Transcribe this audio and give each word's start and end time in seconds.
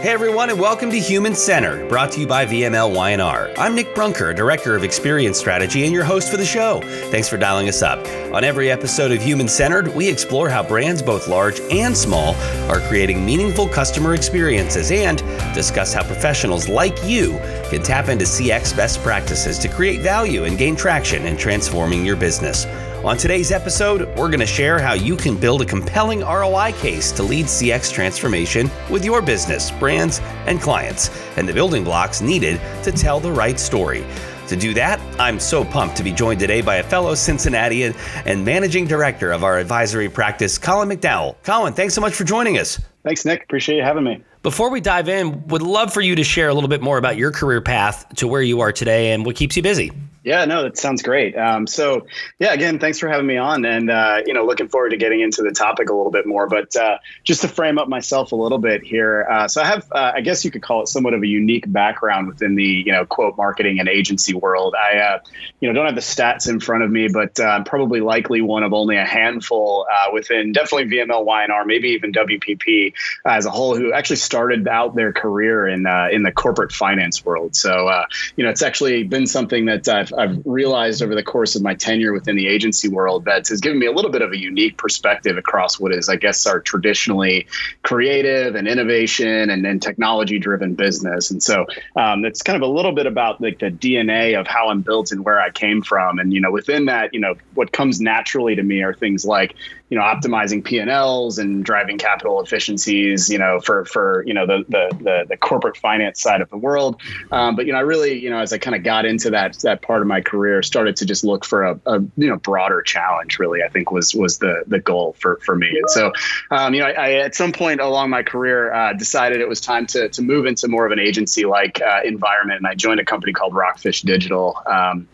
Hey 0.00 0.12
everyone, 0.12 0.48
and 0.48 0.58
welcome 0.58 0.90
to 0.92 0.98
Human 0.98 1.34
Centered, 1.34 1.86
brought 1.86 2.10
to 2.12 2.20
you 2.20 2.26
by 2.26 2.46
VML 2.46 2.94
Y&R. 2.94 3.50
I'm 3.58 3.74
Nick 3.74 3.94
Brunker, 3.94 4.32
Director 4.32 4.74
of 4.74 4.82
Experience 4.82 5.38
Strategy, 5.38 5.84
and 5.84 5.92
your 5.92 6.04
host 6.04 6.30
for 6.30 6.38
the 6.38 6.44
show. 6.46 6.80
Thanks 7.10 7.28
for 7.28 7.36
dialing 7.36 7.68
us 7.68 7.82
up. 7.82 7.98
On 8.34 8.42
every 8.42 8.70
episode 8.70 9.12
of 9.12 9.20
Human 9.20 9.46
Centered, 9.46 9.94
we 9.94 10.08
explore 10.08 10.48
how 10.48 10.62
brands, 10.62 11.02
both 11.02 11.28
large 11.28 11.60
and 11.70 11.94
small, 11.94 12.34
are 12.70 12.80
creating 12.88 13.26
meaningful 13.26 13.68
customer 13.68 14.14
experiences 14.14 14.90
and 14.90 15.18
discuss 15.52 15.92
how 15.92 16.02
professionals 16.02 16.66
like 16.66 16.96
you 17.04 17.32
can 17.68 17.82
tap 17.82 18.08
into 18.08 18.24
CX 18.24 18.74
best 18.74 19.02
practices 19.02 19.58
to 19.58 19.68
create 19.68 20.00
value 20.00 20.44
and 20.44 20.56
gain 20.56 20.76
traction 20.76 21.26
in 21.26 21.36
transforming 21.36 22.06
your 22.06 22.16
business. 22.16 22.64
On 23.02 23.16
today's 23.16 23.50
episode, 23.50 24.02
we're 24.18 24.28
going 24.28 24.40
to 24.40 24.46
share 24.46 24.78
how 24.78 24.92
you 24.92 25.16
can 25.16 25.34
build 25.34 25.62
a 25.62 25.64
compelling 25.64 26.20
ROI 26.20 26.72
case 26.72 27.10
to 27.12 27.22
lead 27.22 27.46
CX 27.46 27.90
transformation 27.90 28.70
with 28.90 29.06
your 29.06 29.22
business, 29.22 29.70
brands, 29.70 30.20
and 30.44 30.60
clients, 30.60 31.08
and 31.38 31.48
the 31.48 31.52
building 31.54 31.82
blocks 31.82 32.20
needed 32.20 32.60
to 32.82 32.92
tell 32.92 33.18
the 33.18 33.32
right 33.32 33.58
story. 33.58 34.04
To 34.48 34.56
do 34.56 34.74
that, 34.74 35.00
I'm 35.18 35.40
so 35.40 35.64
pumped 35.64 35.96
to 35.96 36.04
be 36.04 36.12
joined 36.12 36.40
today 36.40 36.60
by 36.60 36.76
a 36.76 36.82
fellow 36.82 37.14
Cincinnatian 37.14 37.94
and 38.26 38.44
managing 38.44 38.86
director 38.86 39.32
of 39.32 39.44
our 39.44 39.58
advisory 39.58 40.10
practice, 40.10 40.58
Colin 40.58 40.90
McDowell. 40.90 41.36
Colin, 41.42 41.72
thanks 41.72 41.94
so 41.94 42.02
much 42.02 42.12
for 42.12 42.24
joining 42.24 42.58
us. 42.58 42.78
Thanks, 43.02 43.24
Nick. 43.24 43.44
Appreciate 43.44 43.78
you 43.78 43.82
having 43.82 44.04
me. 44.04 44.22
Before 44.42 44.68
we 44.68 44.82
dive 44.82 45.08
in, 45.08 45.46
would 45.48 45.62
love 45.62 45.90
for 45.90 46.02
you 46.02 46.16
to 46.16 46.24
share 46.24 46.50
a 46.50 46.54
little 46.54 46.68
bit 46.68 46.82
more 46.82 46.98
about 46.98 47.16
your 47.16 47.30
career 47.32 47.62
path 47.62 48.14
to 48.16 48.28
where 48.28 48.42
you 48.42 48.60
are 48.60 48.72
today 48.72 49.12
and 49.12 49.24
what 49.24 49.36
keeps 49.36 49.56
you 49.56 49.62
busy. 49.62 49.90
Yeah, 50.22 50.44
no, 50.44 50.64
that 50.64 50.76
sounds 50.76 51.02
great. 51.02 51.34
Um, 51.34 51.66
so, 51.66 52.06
yeah, 52.38 52.52
again, 52.52 52.78
thanks 52.78 52.98
for 52.98 53.08
having 53.08 53.26
me 53.26 53.38
on, 53.38 53.64
and 53.64 53.90
uh, 53.90 54.20
you 54.26 54.34
know, 54.34 54.44
looking 54.44 54.68
forward 54.68 54.90
to 54.90 54.98
getting 54.98 55.20
into 55.20 55.40
the 55.40 55.50
topic 55.50 55.88
a 55.88 55.94
little 55.94 56.10
bit 56.10 56.26
more. 56.26 56.46
But 56.46 56.76
uh, 56.76 56.98
just 57.24 57.40
to 57.40 57.48
frame 57.48 57.78
up 57.78 57.88
myself 57.88 58.32
a 58.32 58.36
little 58.36 58.58
bit 58.58 58.82
here, 58.84 59.26
uh, 59.30 59.48
so 59.48 59.62
I 59.62 59.64
have, 59.64 59.90
uh, 59.90 60.12
I 60.16 60.20
guess 60.20 60.44
you 60.44 60.50
could 60.50 60.60
call 60.60 60.82
it 60.82 60.88
somewhat 60.88 61.14
of 61.14 61.22
a 61.22 61.26
unique 61.26 61.70
background 61.72 62.28
within 62.28 62.54
the 62.54 62.64
you 62.64 62.92
know 62.92 63.06
quote 63.06 63.38
marketing 63.38 63.80
and 63.80 63.88
agency 63.88 64.34
world. 64.34 64.74
I, 64.74 64.98
uh, 64.98 65.18
you 65.58 65.68
know, 65.68 65.74
don't 65.74 65.86
have 65.86 65.94
the 65.94 66.02
stats 66.02 66.50
in 66.50 66.60
front 66.60 66.82
of 66.84 66.90
me, 66.90 67.08
but 67.08 67.40
uh, 67.40 67.44
I'm 67.44 67.64
probably 67.64 68.00
likely 68.00 68.42
one 68.42 68.62
of 68.62 68.74
only 68.74 68.98
a 68.98 69.06
handful 69.06 69.86
within 70.12 70.52
definitely 70.52 70.98
VML 70.98 71.24
Y&R, 71.24 71.64
maybe 71.64 71.90
even 71.90 72.12
WPP 72.12 72.92
as 73.24 73.46
a 73.46 73.50
whole, 73.50 73.74
who 73.74 73.92
actually 73.94 74.16
started 74.16 74.68
out 74.68 74.94
their 74.94 75.14
career 75.14 75.66
in 75.66 75.86
in 76.12 76.22
the 76.22 76.32
corporate 76.32 76.72
finance 76.72 77.24
world. 77.24 77.56
So, 77.56 78.04
you 78.36 78.44
know, 78.44 78.50
it's 78.50 78.62
actually 78.62 79.04
been 79.04 79.26
something 79.26 79.66
that 79.66 79.88
I've 79.88 80.09
I've, 80.12 80.30
I've 80.30 80.42
realized 80.44 81.02
over 81.02 81.14
the 81.14 81.22
course 81.22 81.56
of 81.56 81.62
my 81.62 81.74
tenure 81.74 82.12
within 82.12 82.36
the 82.36 82.46
agency 82.46 82.88
world 82.88 83.24
that 83.26 83.48
has 83.48 83.60
given 83.60 83.78
me 83.78 83.86
a 83.86 83.92
little 83.92 84.10
bit 84.10 84.22
of 84.22 84.32
a 84.32 84.38
unique 84.38 84.76
perspective 84.76 85.36
across 85.36 85.78
what 85.78 85.92
is, 85.92 86.08
I 86.08 86.16
guess, 86.16 86.46
our 86.46 86.60
traditionally 86.60 87.46
creative 87.82 88.54
and 88.54 88.66
innovation 88.66 89.50
and, 89.50 89.60
then 89.60 89.78
technology 89.78 90.38
driven 90.38 90.74
business. 90.74 91.30
And 91.30 91.42
so 91.42 91.66
um, 91.94 92.24
it's 92.24 92.40
kind 92.40 92.56
of 92.56 92.62
a 92.62 92.72
little 92.72 92.92
bit 92.92 93.06
about 93.06 93.42
like 93.42 93.58
the 93.58 93.70
DNA 93.70 94.40
of 94.40 94.46
how 94.46 94.68
I'm 94.68 94.80
built 94.80 95.12
and 95.12 95.22
where 95.22 95.38
I 95.38 95.50
came 95.50 95.82
from. 95.82 96.18
And, 96.18 96.32
you 96.32 96.40
know, 96.40 96.50
within 96.50 96.86
that, 96.86 97.12
you 97.12 97.20
know, 97.20 97.34
what 97.52 97.72
comes 97.72 98.00
naturally 98.00 98.54
to 98.54 98.62
me 98.62 98.82
are 98.82 98.94
things 98.94 99.26
like 99.26 99.54
you 99.90 99.98
know 99.98 100.04
optimizing 100.04 100.64
P&Ls 100.64 101.38
and 101.38 101.64
driving 101.64 101.98
capital 101.98 102.40
efficiencies 102.40 103.28
you 103.28 103.38
know 103.38 103.60
for 103.60 103.84
for 103.84 104.24
you 104.26 104.32
know 104.32 104.46
the 104.46 104.64
the 104.68 104.96
the, 104.98 105.26
the 105.28 105.36
corporate 105.36 105.76
finance 105.76 106.22
side 106.22 106.40
of 106.40 106.48
the 106.48 106.56
world 106.56 107.00
um, 107.32 107.56
but 107.56 107.66
you 107.66 107.72
know 107.72 107.78
I 107.78 107.82
really 107.82 108.18
you 108.18 108.30
know 108.30 108.38
as 108.38 108.52
I 108.52 108.58
kind 108.58 108.76
of 108.76 108.82
got 108.82 109.04
into 109.04 109.30
that 109.30 109.58
that 109.58 109.82
part 109.82 109.99
of 110.02 110.08
my 110.08 110.20
career 110.20 110.62
started 110.62 110.96
to 110.96 111.06
just 111.06 111.24
look 111.24 111.44
for 111.44 111.64
a, 111.64 111.80
a 111.86 112.00
you 112.16 112.28
know 112.28 112.36
broader 112.36 112.82
challenge 112.82 113.38
really 113.38 113.62
I 113.62 113.68
think 113.68 113.90
was 113.90 114.14
was 114.14 114.38
the 114.38 114.64
the 114.66 114.78
goal 114.78 115.14
for 115.18 115.36
for 115.44 115.56
me. 115.56 115.68
And 115.68 115.90
so 115.90 116.12
um, 116.50 116.74
you 116.74 116.80
know 116.80 116.86
I, 116.86 116.92
I, 116.92 117.12
at 117.12 117.34
some 117.34 117.52
point 117.52 117.80
along 117.80 118.10
my 118.10 118.22
career 118.22 118.72
uh, 118.72 118.92
decided 118.92 119.40
it 119.40 119.48
was 119.48 119.60
time 119.60 119.86
to 119.88 120.08
to 120.08 120.22
move 120.22 120.46
into 120.46 120.68
more 120.68 120.86
of 120.86 120.92
an 120.92 120.98
agency 120.98 121.44
like 121.44 121.80
uh, 121.80 122.00
environment. 122.04 122.58
And 122.58 122.66
I 122.66 122.74
joined 122.74 123.00
a 123.00 123.04
company 123.04 123.32
called 123.32 123.54
Rockfish 123.54 124.02
Digital 124.02 124.56
um, 124.66 125.08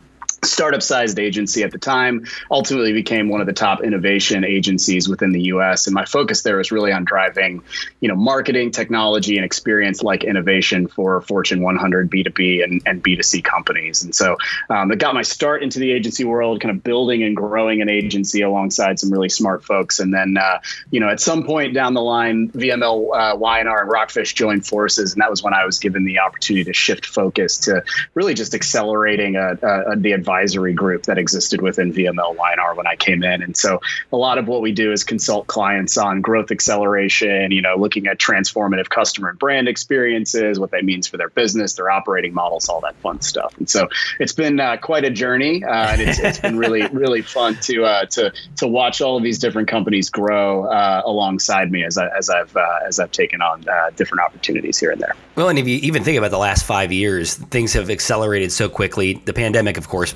startup 0.45 0.83
sized 0.83 1.19
agency 1.19 1.63
at 1.63 1.73
the 1.73 1.79
time 1.79 2.27
ultimately 2.51 2.93
became 2.93 3.29
one 3.29 3.41
of 3.41 3.47
the 3.47 3.53
top 3.53 3.83
innovation 3.83 4.45
agencies 4.45 5.09
within 5.09 5.33
the 5.33 5.43
US 5.45 5.87
and 5.87 5.95
my 5.95 6.05
focus 6.05 6.43
there 6.43 6.57
was 6.57 6.71
really 6.73 6.93
on 6.93 7.05
driving 7.05 7.63
you 8.01 8.09
know 8.09 8.15
marketing 8.15 8.71
technology 8.71 9.37
and 9.37 9.45
experience 9.45 10.03
like 10.03 10.25
innovation 10.25 10.87
for 10.87 11.21
Fortune 11.23 11.63
100 11.63 12.11
B2B 12.11 12.63
and, 12.63 12.83
and 12.87 13.03
B2C 13.03 13.43
companies. 13.43 14.03
And 14.03 14.15
so 14.15 14.37
um, 14.71 14.93
it 14.93 14.99
got 14.99 15.15
my 15.15 15.23
start 15.23 15.63
into 15.63 15.79
the 15.79 15.93
agency 15.93 16.25
world 16.25 16.61
kind 16.61 16.77
of 16.77 16.83
building 16.83 17.23
and 17.23 17.37
growing 17.37 17.83
an 17.83 17.89
agency 17.89 18.43
alongside 18.43 18.99
some 18.99 19.11
really 19.11 19.29
smart 19.29 19.65
folks. 19.65 20.01
And 20.01 20.13
then 20.13 20.37
uh, 20.37 20.61
you 20.91 21.01
know 21.01 21.09
at 21.09 21.21
some 21.21 21.45
point 21.45 21.75
down 21.75 21.95
the 21.95 22.03
line 22.03 22.51
VML 22.51 23.33
uh, 23.35 23.37
Y&R 23.37 23.81
and 23.81 23.91
Rockfish 23.91 24.35
joined 24.35 24.67
forces 24.67 25.13
and 25.13 25.23
that 25.23 25.31
was 25.31 25.43
when 25.43 25.55
I 25.55 25.65
was 25.65 25.79
given 25.79 26.05
the 26.05 26.21
opportunity 26.21 26.65
to 26.65 26.73
shift 26.73 27.07
focus 27.07 27.59
to 27.59 27.85
really 28.15 28.35
just 28.35 28.55
accelerating 28.55 29.37
a, 29.37 29.59
a, 29.63 29.93
a, 29.93 29.97
the 29.97 30.13
advisory 30.27 30.73
group 30.73 31.05
that 31.05 31.19
existed 31.19 31.61
within 31.61 31.93
VML 31.93 32.37
Y&R 32.37 32.75
when 32.75 32.89
I 32.89 32.97
came 32.97 33.23
in. 33.23 33.43
And 33.43 33.57
so 33.57 33.81
a 34.13 34.17
lot 34.17 34.39
of 34.39 34.49
what 34.49 34.61
we 34.61 34.73
do 34.73 34.91
is 34.91 35.05
consult 35.05 35.47
clients 35.47 35.97
on 35.97 36.21
growth 36.21 36.51
acceleration, 36.51 37.53
you 37.53 37.63
know, 37.63 37.77
looking 37.77 38.09
at 38.09 38.19
transformative 38.19 38.89
customer 38.89 39.29
and 39.29 39.39
brand 39.39 39.69
experiences, 39.69 40.59
what 40.59 40.73
that 40.73 40.85
means 40.85 41.07
for 41.07 41.17
their 41.17 41.29
business, 41.29 41.75
their 41.75 41.91
operating 41.91 42.35
models, 42.35 42.69
all 42.69 42.81
that 42.81 42.97
fun 42.97 43.21
stuff. 43.21 43.57
And 43.59 43.71
so 43.71 43.89
it's 44.19 44.33
been 44.33 44.59
uh, 44.59 44.79
quite 44.79 45.05
a 45.05 45.11
journey, 45.11 45.63
uh, 45.63 45.93
and 45.93 46.01
it's, 46.01 46.19
it's 46.19 46.41
been 46.41 46.59
really, 46.59 46.85
really 46.93 47.23
fun 47.23 47.57
to 47.63 47.85
uh, 47.85 48.07
to 48.07 48.33
to 48.57 48.67
watch 48.67 49.01
all 49.01 49.17
of 49.17 49.23
these 49.23 49.39
different 49.39 49.69
companies 49.69 50.11
grow 50.11 50.65
uh, 50.65 51.03
alongside 51.05 51.71
me 51.71 51.85
as 51.85 51.99
I, 51.99 52.09
as 52.09 52.29
I've 52.31 52.57
uh, 52.57 52.79
as 52.89 52.99
I've 52.99 53.13
taken 53.13 53.41
on 53.43 53.69
uh, 53.69 53.91
different 53.95 54.25
opportunities 54.25 54.79
here 54.79 54.91
and 54.91 55.01
there. 55.01 55.15
Well, 55.37 55.49
and 55.49 55.59
if 55.59 55.69
you 55.69 55.77
even 55.83 56.03
think 56.03 56.19
about 56.19 56.33
the 56.33 56.39
last 56.39 56.65
five 56.65 56.91
years, 56.91 57.35
things 57.35 57.75
have 57.75 57.91
accelerated 57.91 58.51
so 58.51 58.69
quickly. 58.69 59.23
The 59.25 59.33
pandemic, 59.33 59.77
of 59.77 59.89
course, 59.89 60.16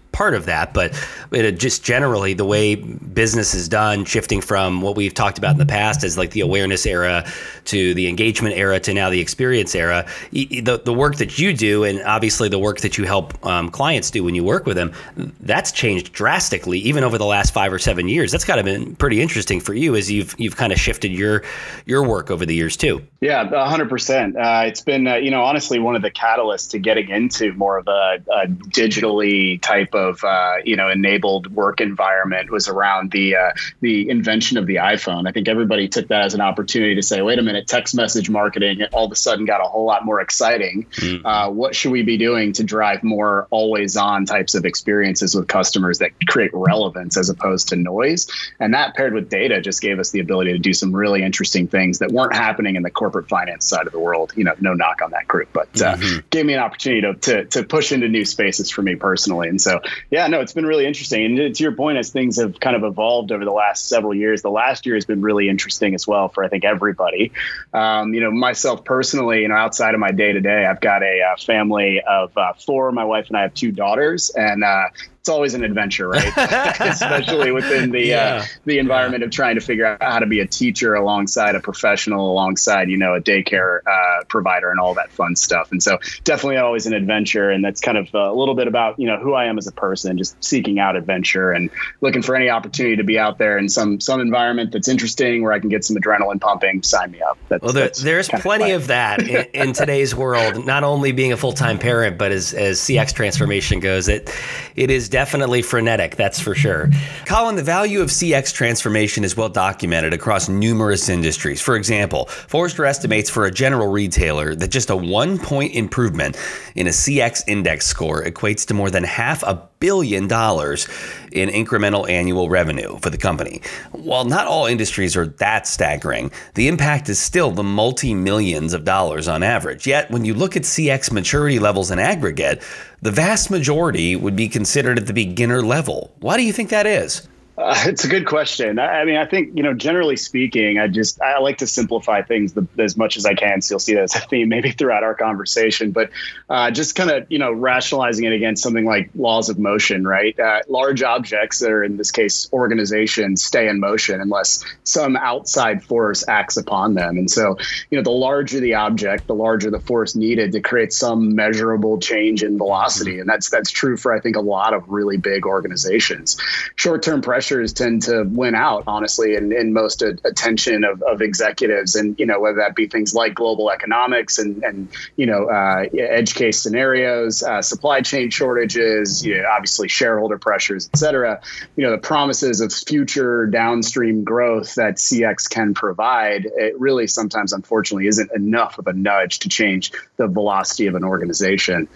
part 0.11 0.33
of 0.33 0.45
that, 0.45 0.73
but 0.73 0.93
it, 1.31 1.53
just 1.53 1.83
generally 1.83 2.33
the 2.33 2.45
way 2.45 2.75
business 2.75 3.53
is 3.53 3.67
done, 3.67 4.05
shifting 4.05 4.41
from 4.41 4.81
what 4.81 4.95
we've 4.95 5.13
talked 5.13 5.37
about 5.37 5.51
in 5.51 5.57
the 5.57 5.65
past 5.65 6.03
as 6.03 6.17
like 6.17 6.31
the 6.31 6.41
awareness 6.41 6.85
era 6.85 7.25
to 7.65 7.93
the 7.93 8.07
engagement 8.07 8.55
era 8.55 8.79
to 8.79 8.93
now 8.93 9.09
the 9.09 9.19
experience 9.19 9.75
era. 9.75 10.05
The, 10.31 10.81
the 10.83 10.93
work 10.93 11.15
that 11.17 11.39
you 11.39 11.53
do, 11.53 11.83
and 11.83 12.01
obviously 12.03 12.49
the 12.49 12.59
work 12.59 12.81
that 12.81 12.97
you 12.97 13.05
help 13.05 13.43
um, 13.45 13.69
clients 13.69 14.11
do 14.11 14.23
when 14.23 14.35
you 14.35 14.43
work 14.43 14.65
with 14.65 14.75
them, 14.75 14.93
that's 15.39 15.71
changed 15.71 16.11
drastically, 16.13 16.79
even 16.79 17.03
over 17.03 17.17
the 17.17 17.25
last 17.25 17.53
five 17.53 17.71
or 17.71 17.79
seven 17.79 18.07
years. 18.07 18.31
That's 18.31 18.45
kind 18.45 18.59
of 18.59 18.65
been 18.65 18.95
pretty 18.95 19.21
interesting 19.21 19.59
for 19.59 19.73
you 19.73 19.95
as 19.95 20.11
you've 20.11 20.35
you've 20.37 20.57
kind 20.57 20.73
of 20.73 20.79
shifted 20.79 21.11
your 21.11 21.43
your 21.85 22.03
work 22.03 22.29
over 22.29 22.45
the 22.45 22.55
years 22.55 22.75
too. 22.75 23.01
Yeah, 23.21 23.47
hundred 23.67 23.87
uh, 23.87 23.89
percent. 23.89 24.35
It's 24.37 24.81
been 24.81 25.07
uh, 25.07 25.15
you 25.15 25.31
know 25.31 25.43
honestly 25.43 25.79
one 25.79 25.95
of 25.95 26.01
the 26.01 26.11
catalysts 26.11 26.69
to 26.71 26.79
getting 26.79 27.09
into 27.09 27.53
more 27.53 27.77
of 27.77 27.87
a, 27.87 28.17
a 28.31 28.47
digitally 28.47 29.61
type 29.61 29.93
of 29.93 30.00
of 30.01 30.23
uh, 30.23 30.55
you 30.65 30.75
know 30.75 30.89
enabled 30.89 31.53
work 31.53 31.81
environment 31.81 32.49
was 32.49 32.67
around 32.67 33.11
the 33.11 33.35
uh, 33.35 33.51
the 33.79 34.09
invention 34.09 34.57
of 34.57 34.65
the 34.65 34.75
iPhone. 34.75 35.27
I 35.27 35.31
think 35.31 35.47
everybody 35.47 35.87
took 35.87 36.07
that 36.07 36.23
as 36.23 36.33
an 36.33 36.41
opportunity 36.41 36.95
to 36.95 37.03
say, 37.03 37.21
wait 37.21 37.39
a 37.39 37.41
minute, 37.41 37.67
text 37.67 37.95
message 37.95 38.29
marketing 38.29 38.83
all 38.91 39.05
of 39.05 39.11
a 39.11 39.15
sudden 39.15 39.45
got 39.45 39.61
a 39.61 39.67
whole 39.67 39.85
lot 39.85 40.05
more 40.05 40.21
exciting. 40.21 40.85
Mm-hmm. 40.91 41.25
Uh, 41.25 41.49
what 41.49 41.75
should 41.75 41.91
we 41.91 42.03
be 42.03 42.17
doing 42.17 42.53
to 42.53 42.63
drive 42.63 43.03
more 43.03 43.47
always 43.49 43.97
on 43.97 44.25
types 44.25 44.55
of 44.55 44.65
experiences 44.65 45.35
with 45.35 45.47
customers 45.47 45.99
that 45.99 46.11
create 46.27 46.51
relevance 46.53 47.17
as 47.17 47.29
opposed 47.29 47.69
to 47.69 47.75
noise? 47.75 48.27
And 48.59 48.73
that 48.73 48.95
paired 48.95 49.13
with 49.13 49.29
data 49.29 49.61
just 49.61 49.81
gave 49.81 49.99
us 49.99 50.11
the 50.11 50.19
ability 50.19 50.53
to 50.53 50.59
do 50.59 50.73
some 50.73 50.95
really 50.95 51.23
interesting 51.23 51.67
things 51.67 51.99
that 51.99 52.11
weren't 52.11 52.35
happening 52.35 52.75
in 52.75 52.83
the 52.83 52.91
corporate 52.91 53.29
finance 53.29 53.65
side 53.65 53.85
of 53.85 53.93
the 53.93 53.99
world. 53.99 54.33
You 54.35 54.43
know, 54.43 54.55
no 54.59 54.73
knock 54.73 55.01
on 55.03 55.11
that 55.11 55.27
group, 55.27 55.49
but 55.53 55.69
uh, 55.81 55.95
mm-hmm. 55.95 56.19
gave 56.29 56.45
me 56.45 56.53
an 56.53 56.59
opportunity 56.59 57.01
to, 57.01 57.13
to 57.13 57.45
to 57.45 57.63
push 57.63 57.91
into 57.91 58.07
new 58.07 58.25
spaces 58.25 58.69
for 58.69 58.81
me 58.81 58.95
personally. 58.95 59.49
And 59.49 59.61
so 59.61 59.81
yeah, 60.09 60.27
no, 60.27 60.41
it's 60.41 60.53
been 60.53 60.65
really 60.65 60.85
interesting. 60.85 61.39
And 61.39 61.55
to 61.55 61.63
your 61.63 61.73
point, 61.73 61.97
as 61.97 62.09
things 62.09 62.39
have 62.39 62.59
kind 62.59 62.75
of 62.75 62.83
evolved 62.83 63.31
over 63.31 63.45
the 63.45 63.51
last 63.51 63.87
several 63.87 64.13
years, 64.13 64.41
the 64.41 64.51
last 64.51 64.85
year 64.85 64.95
has 64.95 65.05
been 65.05 65.21
really 65.21 65.49
interesting 65.49 65.95
as 65.95 66.07
well 66.07 66.29
for 66.29 66.43
I 66.43 66.47
think 66.47 66.65
everybody. 66.65 67.31
Um, 67.73 68.13
you 68.13 68.21
know, 68.21 68.31
myself 68.31 68.83
personally, 68.83 69.41
you 69.41 69.47
know, 69.47 69.55
outside 69.55 69.93
of 69.93 69.99
my 69.99 70.11
day 70.11 70.33
to 70.33 70.41
day, 70.41 70.65
I've 70.65 70.81
got 70.81 71.03
a 71.03 71.21
uh, 71.21 71.35
family 71.37 72.01
of 72.01 72.37
uh, 72.37 72.53
four. 72.53 72.91
My 72.91 73.05
wife 73.05 73.27
and 73.27 73.37
I 73.37 73.41
have 73.43 73.53
two 73.53 73.71
daughters, 73.71 74.29
and 74.29 74.63
uh, 74.63 74.89
it's 75.21 75.29
always 75.29 75.53
an 75.53 75.63
adventure, 75.63 76.07
right? 76.09 76.33
Especially 76.79 77.51
within 77.51 77.91
the 77.91 78.11
uh, 78.11 78.17
yeah. 78.17 78.35
uh, 78.37 78.45
the 78.65 78.79
environment 78.79 79.21
yeah. 79.21 79.25
of 79.25 79.31
trying 79.31 79.53
to 79.53 79.61
figure 79.61 79.85
out 79.85 80.01
how 80.01 80.17
to 80.17 80.25
be 80.25 80.39
a 80.39 80.47
teacher 80.47 80.95
alongside 80.95 81.53
a 81.53 81.59
professional, 81.59 82.31
alongside 82.31 82.89
you 82.89 82.97
know 82.97 83.13
a 83.13 83.21
daycare 83.21 83.81
uh, 83.85 84.23
provider, 84.23 84.71
and 84.71 84.79
all 84.79 84.95
that 84.95 85.11
fun 85.11 85.35
stuff. 85.35 85.71
And 85.71 85.81
so, 85.81 85.99
definitely 86.23 86.57
always 86.57 86.87
an 86.87 86.95
adventure, 86.95 87.51
and 87.51 87.63
that's 87.63 87.81
kind 87.81 87.99
of 87.99 88.11
a 88.15 88.33
little 88.33 88.55
bit 88.55 88.67
about 88.67 88.97
you 88.99 89.05
know 89.05 89.19
who 89.19 89.35
I 89.35 89.45
am 89.45 89.59
as 89.59 89.67
a 89.67 89.71
person, 89.71 90.17
just 90.17 90.43
seeking 90.43 90.79
out 90.79 90.95
adventure 90.95 91.51
and 91.51 91.69
looking 92.01 92.23
for 92.23 92.35
any 92.35 92.49
opportunity 92.49 92.95
to 92.95 93.03
be 93.03 93.19
out 93.19 93.37
there 93.37 93.59
in 93.59 93.69
some 93.69 93.99
some 93.99 94.21
environment 94.21 94.71
that's 94.71 94.87
interesting 94.87 95.43
where 95.43 95.51
I 95.51 95.59
can 95.59 95.69
get 95.69 95.85
some 95.85 95.97
adrenaline 95.97 96.41
pumping. 96.41 96.81
Sign 96.81 97.11
me 97.11 97.21
up. 97.21 97.37
That's, 97.47 97.61
well, 97.61 97.73
there, 97.73 97.91
there's 98.01 98.27
plenty 98.27 98.71
of 98.71 98.87
that 98.87 99.21
in, 99.21 99.45
in, 99.53 99.73
today's 99.73 100.15
world. 100.15 100.65
Not 100.65 100.83
only 100.83 101.11
being 101.11 101.31
a 101.31 101.37
full 101.37 101.53
time 101.53 101.77
parent, 101.77 102.17
but 102.17 102.31
as, 102.31 102.55
as 102.55 102.79
CX 102.79 103.13
transformation 103.13 103.79
goes, 103.79 104.07
it 104.07 104.35
it 104.75 104.89
is 104.89 105.10
definitely 105.11 105.61
frenetic. 105.61 106.15
That's 106.15 106.39
for 106.39 106.55
sure. 106.55 106.89
Colin, 107.25 107.55
the 107.55 107.63
value 107.63 108.01
of 108.01 108.09
CX 108.09 108.51
transformation 108.53 109.23
is 109.23 109.37
well 109.37 109.49
documented 109.49 110.13
across 110.13 110.49
numerous 110.49 111.09
industries. 111.09 111.61
For 111.61 111.75
example, 111.75 112.25
Forrester 112.25 112.85
estimates 112.85 113.29
for 113.29 113.45
a 113.45 113.51
general 113.51 113.89
retailer 113.89 114.55
that 114.55 114.71
just 114.71 114.89
a 114.89 114.95
one 114.95 115.37
point 115.37 115.75
improvement 115.75 116.37
in 116.75 116.87
a 116.87 116.91
CX 116.91 117.43
index 117.47 117.85
score 117.85 118.23
equates 118.23 118.65
to 118.67 118.73
more 118.73 118.89
than 118.89 119.03
half 119.03 119.43
a 119.43 119.69
billion 119.81 120.27
dollars 120.27 120.87
in 121.31 121.49
incremental 121.49 122.09
annual 122.09 122.49
revenue 122.49 122.97
for 122.99 123.09
the 123.09 123.17
company. 123.17 123.61
While 123.91 124.25
not 124.25 124.47
all 124.47 124.67
industries 124.67 125.17
are 125.17 125.25
that 125.25 125.67
staggering, 125.67 126.31
the 126.53 126.67
impact 126.67 127.09
is 127.09 127.19
still 127.19 127.51
the 127.51 127.63
multi 127.63 128.13
millions 128.13 128.73
of 128.73 128.85
dollars 128.85 129.27
on 129.27 129.43
average. 129.43 129.85
Yet, 129.87 130.09
when 130.11 130.23
you 130.23 130.33
look 130.33 130.55
at 130.55 130.63
CX 130.63 131.11
maturity 131.11 131.59
levels 131.59 131.91
in 131.91 131.99
aggregate, 131.99 132.63
the 133.01 133.11
vast 133.11 133.49
majority 133.49 134.15
would 134.15 134.35
be 134.35 134.47
considered 134.47 134.99
at 134.99 135.07
the 135.07 135.13
beginner 135.13 135.63
level. 135.63 136.13
Why 136.19 136.37
do 136.37 136.43
you 136.43 136.53
think 136.53 136.69
that 136.69 136.85
is? 136.85 137.27
Uh, 137.57 137.75
it's 137.85 138.03
a 138.05 138.07
good 138.07 138.25
question. 138.25 138.79
I, 138.79 139.01
I, 139.01 139.05
mean, 139.05 139.17
I 139.17 139.25
think 139.25 139.55
you 139.55 139.63
know, 139.63 139.73
generally 139.73 140.15
speaking, 140.15 140.79
I 140.79 140.87
just 140.87 141.21
I 141.21 141.39
like 141.39 141.59
to 141.59 141.67
simplify 141.67 142.21
things 142.21 142.53
the, 142.53 142.67
as 142.77 142.97
much 142.97 143.17
as 143.17 143.25
I 143.25 143.33
can. 143.33 143.61
So 143.61 143.73
you'll 143.73 143.79
see 143.79 143.95
that 143.95 144.03
as 144.03 144.15
a 144.15 144.19
theme 144.19 144.49
maybe 144.49 144.71
throughout 144.71 145.03
our 145.03 145.15
conversation. 145.15 145.91
But 145.91 146.11
uh, 146.49 146.71
just 146.71 146.95
kind 146.95 147.11
of 147.11 147.25
you 147.29 147.39
know 147.39 147.51
rationalizing 147.51 148.25
it 148.25 148.33
against 148.33 148.63
something 148.63 148.85
like 148.85 149.09
laws 149.15 149.49
of 149.49 149.59
motion, 149.59 150.05
right? 150.05 150.37
Uh, 150.39 150.61
large 150.67 151.03
objects 151.03 151.59
that 151.59 151.71
are 151.71 151.83
in 151.83 151.97
this 151.97 152.11
case 152.11 152.49
organizations 152.53 153.43
stay 153.43 153.67
in 153.67 153.79
motion 153.79 154.21
unless 154.21 154.63
some 154.83 155.15
outside 155.15 155.83
force 155.83 156.27
acts 156.27 156.57
upon 156.57 156.93
them. 156.93 157.17
And 157.17 157.29
so 157.29 157.57
you 157.89 157.97
know, 157.97 158.03
the 158.03 158.11
larger 158.11 158.59
the 158.59 158.75
object, 158.75 159.27
the 159.27 159.35
larger 159.35 159.69
the 159.69 159.79
force 159.79 160.15
needed 160.15 160.53
to 160.53 160.61
create 160.61 160.93
some 160.93 161.35
measurable 161.35 161.99
change 161.99 162.43
in 162.43 162.57
velocity, 162.57 163.19
and 163.19 163.27
that's 163.27 163.49
that's 163.49 163.71
true 163.71 163.97
for 163.97 164.13
I 164.13 164.19
think 164.19 164.35
a 164.35 164.41
lot 164.41 164.73
of 164.73 164.89
really 164.89 165.17
big 165.17 165.45
organizations. 165.45 166.37
Short 166.75 167.03
term 167.03 167.21
pressure 167.21 167.50
pressures 167.51 167.73
tend 167.73 168.03
to 168.03 168.23
win 168.23 168.55
out, 168.55 168.83
honestly, 168.87 169.35
in, 169.35 169.51
in 169.51 169.73
most 169.73 170.01
attention 170.01 170.85
of, 170.85 171.01
of 171.01 171.21
executives. 171.21 171.95
And, 171.95 172.17
you 172.17 172.25
know, 172.25 172.39
whether 172.39 172.57
that 172.57 172.75
be 172.75 172.87
things 172.87 173.13
like 173.13 173.35
global 173.35 173.69
economics 173.69 174.39
and, 174.39 174.63
and 174.63 174.87
you 175.17 175.25
know, 175.25 175.47
uh, 175.47 175.83
edge 175.99 176.33
case 176.33 176.61
scenarios, 176.61 177.43
uh, 177.43 177.61
supply 177.61 178.01
chain 178.01 178.29
shortages, 178.29 179.25
you 179.25 179.37
know, 179.37 179.49
obviously 179.51 179.89
shareholder 179.89 180.37
pressures, 180.37 180.89
et 180.93 180.97
cetera, 180.97 181.41
you 181.75 181.83
know, 181.83 181.91
the 181.91 181.97
promises 181.97 182.61
of 182.61 182.71
future 182.71 183.47
downstream 183.47 184.23
growth 184.23 184.75
that 184.75 184.95
CX 184.95 185.49
can 185.49 185.73
provide, 185.73 186.45
it 186.45 186.79
really 186.79 187.07
sometimes, 187.07 187.51
unfortunately, 187.51 188.07
isn't 188.07 188.31
enough 188.33 188.77
of 188.77 188.87
a 188.87 188.93
nudge 188.93 189.39
to 189.39 189.49
change 189.49 189.91
the 190.15 190.27
velocity 190.27 190.87
of 190.87 190.95
an 190.95 191.03
organization. 191.03 191.89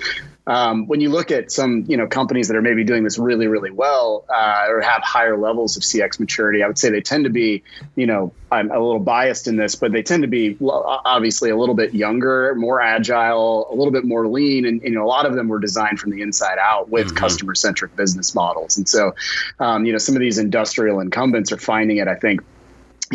Um, 0.48 0.88
when 0.88 1.02
you 1.02 1.10
look 1.10 1.32
at 1.32 1.52
some, 1.52 1.86
you 1.88 1.98
know, 1.98 2.08
companies 2.08 2.50
that 2.50 2.58
are 2.58 2.62
maybe 2.62 2.84
doing 2.84 3.04
this 3.04 3.18
really, 3.18 3.48
really 3.48 3.72
well 3.72 4.26
uh, 4.30 4.66
or 4.70 4.82
have 4.82 5.02
higher 5.02 5.38
levels 5.38 5.76
of 5.78 5.84
CX 5.84 6.20
maturity, 6.20 6.62
I 6.62 6.68
would 6.68 6.78
say 6.78 6.92
they 6.92 7.02
tend 7.02 7.24
to 7.24 7.32
be, 7.32 7.64
you 7.96 8.06
know, 8.06 8.34
I'm 8.52 8.70
a 8.70 8.80
little 8.80 9.00
biased 9.00 9.48
in 9.48 9.56
this, 9.56 9.76
but 9.76 9.92
they 9.92 10.04
tend 10.04 10.22
to 10.22 10.28
be 10.28 10.56
obviously 10.62 11.50
a 11.50 11.58
little 11.58 11.76
bit 11.76 11.94
younger, 11.94 12.54
more 12.56 12.80
agile, 12.80 13.68
a 13.72 13.76
little 13.76 13.92
bit 13.92 14.06
more 14.06 14.28
lean, 14.28 14.66
and 14.66 14.82
you 14.84 14.92
know, 14.92 15.04
a 15.04 15.08
lot 15.08 15.26
of 15.26 15.34
them 15.34 15.48
were 15.48 15.60
designed 15.60 16.00
from 16.00 16.12
the 16.12 16.22
inside 16.22 16.58
out 16.60 16.90
with 16.90 17.08
mm-hmm. 17.08 17.18
customer-centric 17.18 17.96
business 17.96 18.36
models. 18.36 18.78
And 18.78 18.88
so, 18.88 19.16
um, 19.60 19.86
you 19.86 19.92
know, 19.94 19.98
some 19.98 20.16
of 20.16 20.22
these 20.22 20.38
industrial 20.38 21.00
incumbents 21.00 21.52
are 21.52 21.58
finding 21.58 21.98
it, 21.98 22.08
I 22.08 22.16
think, 22.16 22.42